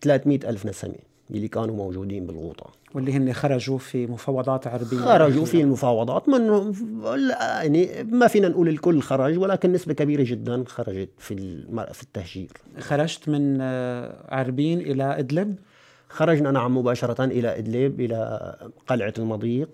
300 0.00 0.38
ألف 0.48 0.66
نسمة 0.66 0.94
اللي 1.30 1.48
كانوا 1.48 1.76
موجودين 1.76 2.26
بالغوطة. 2.26 2.70
واللي 2.94 3.12
هن 3.12 3.32
خرجوا 3.32 3.78
في 3.78 4.06
مفاوضات 4.06 4.66
عربية. 4.66 4.98
خرجوا 4.98 5.44
في 5.44 5.60
المفاوضات. 5.60 6.28
من 6.28 6.72
لا، 7.16 7.62
يعني 7.62 8.04
ما 8.04 8.26
فينا 8.26 8.48
نقول 8.48 8.68
الكل 8.68 9.00
خرج 9.02 9.38
ولكن 9.38 9.72
نسبة 9.72 9.94
كبيرة 9.94 10.22
جدا 10.22 10.64
خرجت 10.66 11.08
في 11.18 11.34
في 11.92 12.02
التهجير. 12.02 12.50
خرجت 12.78 13.28
من 13.28 13.58
آه، 13.60 14.16
عربين 14.28 14.80
إلى 14.80 15.18
إدلب؟ 15.18 15.56
خرجنا 16.08 16.50
نعم 16.50 16.78
مباشرة 16.78 17.24
إلى 17.24 17.58
إدلب 17.58 18.00
إلى 18.00 18.54
قلعة 18.86 19.14
المضيق. 19.18 19.68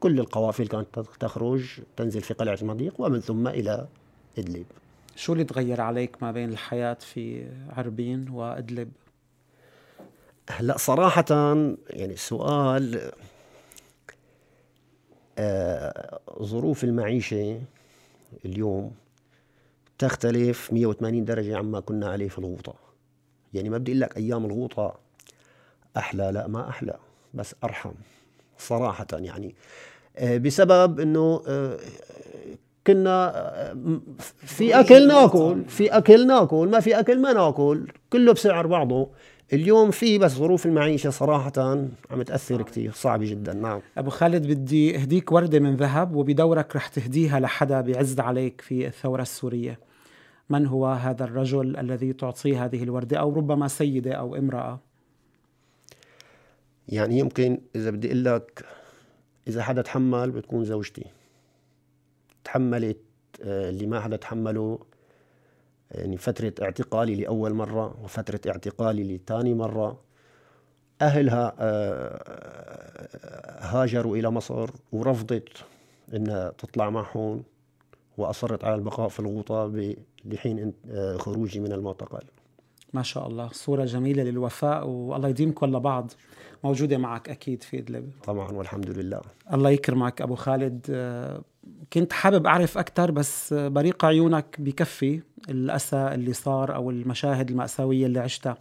كل 0.00 0.20
القوافل 0.20 0.66
كانت 0.66 1.00
تخرج 1.20 1.64
تنزل 1.96 2.20
في 2.20 2.34
قلعة 2.34 2.58
المضيق 2.62 2.94
ومن 2.98 3.20
ثم 3.20 3.48
إلى 3.48 3.86
إدلب. 4.38 4.64
شو 5.16 5.32
اللي 5.32 5.44
تغير 5.44 5.80
عليك 5.80 6.22
ما 6.22 6.32
بين 6.32 6.48
الحياة 6.48 6.94
في 7.00 7.46
عربين 7.76 8.28
وإدلب؟ 8.30 8.88
هلا 10.50 10.78
صراحة 10.78 11.24
يعني 11.90 12.12
السؤال 12.12 13.10
آه، 15.38 16.20
ظروف 16.42 16.84
المعيشة 16.84 17.60
اليوم 18.44 18.92
تختلف 19.98 20.72
180 20.72 21.24
درجة 21.24 21.56
عما 21.56 21.80
كنا 21.80 22.08
عليه 22.08 22.28
في 22.28 22.38
الغوطة. 22.38 22.74
يعني 23.54 23.68
ما 23.68 23.78
بدي 23.78 23.90
أقول 23.92 24.00
لك 24.00 24.16
أيام 24.16 24.44
الغوطة 24.44 24.94
أحلى 25.96 26.30
لا 26.34 26.46
ما 26.46 26.68
أحلى 26.68 26.94
بس 27.34 27.54
أرحم 27.64 27.92
صراحة 28.58 29.06
يعني. 29.12 29.54
آه، 30.16 30.36
بسبب 30.38 31.00
أنه 31.00 31.42
آه، 31.48 31.78
كنا 32.86 33.32
آه، 33.36 34.00
في 34.38 34.80
أكل 34.80 35.08
ناكل 35.08 35.64
في 35.68 35.96
أكل 35.96 36.26
ناكل 36.26 36.68
ما 36.68 36.80
في 36.80 37.00
أكل 37.00 37.20
ما 37.20 37.32
ناكل 37.32 37.86
كله 38.10 38.32
بسعر 38.32 38.66
بعضه. 38.66 39.10
اليوم 39.52 39.90
في 39.90 40.18
بس 40.18 40.32
ظروف 40.32 40.66
المعيشة 40.66 41.10
صراحة 41.10 41.52
عم 42.10 42.22
تأثر 42.22 42.62
كتير 42.62 42.92
صعبة 42.92 43.26
جدا 43.26 43.52
نعم. 43.52 43.80
أبو 43.98 44.10
خالد 44.10 44.46
بدي 44.46 44.96
أهديك 44.96 45.32
وردة 45.32 45.60
من 45.60 45.76
ذهب 45.76 46.14
وبدورك 46.14 46.76
رح 46.76 46.88
تهديها 46.88 47.40
لحدا 47.40 47.80
بيعز 47.80 48.20
عليك 48.20 48.60
في 48.60 48.86
الثورة 48.86 49.22
السورية. 49.22 49.78
من 50.50 50.66
هو 50.66 50.86
هذا 50.86 51.24
الرجل 51.24 51.76
الذي 51.76 52.12
تعطيه 52.12 52.64
هذه 52.64 52.82
الوردة 52.82 53.16
أو 53.16 53.32
ربما 53.32 53.68
سيدة 53.68 54.12
أو 54.12 54.36
امرأة؟ 54.36 54.80
يعني 56.88 57.18
يمكن 57.18 57.58
إذا 57.76 57.90
بدي 57.90 58.08
أقول 58.08 58.24
لك 58.24 58.64
إذا 59.48 59.62
حدا 59.62 59.82
تحمل 59.82 60.30
بتكون 60.30 60.64
زوجتي. 60.64 61.04
تحملت 62.44 62.98
آه، 63.42 63.70
اللي 63.70 63.86
ما 63.86 64.00
حدا 64.00 64.16
تحمله 64.16 64.78
يعني 65.90 66.16
فترة 66.16 66.52
اعتقالي 66.62 67.14
لأول 67.14 67.54
مرة 67.54 67.94
وفترة 68.04 68.40
اعتقالي 68.50 69.16
لثاني 69.16 69.54
مرة. 69.54 70.00
أهلها 71.02 71.54
آه، 71.58 73.08
هاجروا 73.60 74.16
إلى 74.16 74.30
مصر 74.30 74.70
ورفضت 74.92 75.48
إنها 76.14 76.50
تطلع 76.50 76.90
معهم 76.90 77.42
وأصرت 78.18 78.64
على 78.64 78.74
البقاء 78.74 79.08
في 79.08 79.20
الغوطة 79.20 79.72
لحين 80.24 80.72
آه، 80.90 81.16
خروجي 81.16 81.60
من 81.60 81.72
المعتقل. 81.72 82.22
ما 82.92 83.02
شاء 83.02 83.26
الله. 83.26 83.48
صورة 83.52 83.84
جميلة 83.84 84.22
للوفاء 84.22 84.86
والله 84.86 85.28
يديمكم 85.28 85.66
لبعض 85.76 86.12
موجودة 86.64 86.98
معك 86.98 87.28
أكيد 87.28 87.62
في 87.62 87.78
إدلب. 87.78 88.10
طبعا 88.24 88.52
والحمد 88.52 88.90
لله. 88.90 89.20
الله 89.52 89.70
يكرمك 89.70 90.22
أبو 90.22 90.34
خالد. 90.34 90.86
كنت 91.92 92.12
حابب 92.12 92.46
أعرف 92.46 92.78
أكثر 92.78 93.10
بس 93.10 93.54
بريق 93.54 94.04
عيونك 94.04 94.56
بكفي 94.58 95.22
الأسى 95.48 95.96
اللي 95.96 96.32
صار 96.32 96.74
أو 96.74 96.90
المشاهد 96.90 97.50
المأساوية 97.50 98.06
اللي 98.06 98.18
عشتها. 98.20 98.56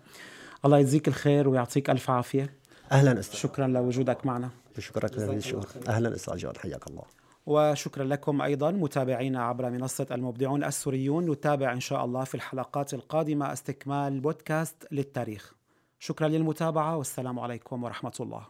الله 0.66 0.80
يجزيك 0.80 1.08
الخير 1.08 1.50
ويعطيك 1.50 1.90
ألف 1.90 2.10
عافية. 2.10 2.54
أهلا 2.92 3.20
أستاذ. 3.20 3.40
شكرا 3.40 3.68
لوجودك 3.68 4.26
معنا. 4.26 4.50
شكرا 4.80 5.08
لهذه 5.08 5.38
الشغل 5.38 5.66
أهلا 5.88 6.16
أستاذ 6.16 6.38
جواد 6.38 6.58
حياك 6.58 6.88
الله. 6.88 7.04
وشكرا 7.50 8.04
لكم 8.04 8.42
أيضا 8.42 8.72
متابعينا 8.72 9.44
عبر 9.44 9.70
منصة 9.70 10.08
المبدعون 10.12 10.64
السوريون. 10.64 11.32
نتابع 11.32 11.74
إن 11.74 11.80
شاء 11.80 12.06
الله 12.06 12.24
في 12.24 12.36
الحلقات 12.36 12.94
القادمة 12.94 13.54
استكمال 13.54 14.20
بودكاست 14.20 14.88
للتاريخ. 14.92 15.54
شكرا 16.00 16.28
للمتابعة 16.28 16.98
والسلام 16.98 17.40
عليكم 17.40 17.84
ورحمة 17.84 18.14
الله. 18.20 18.48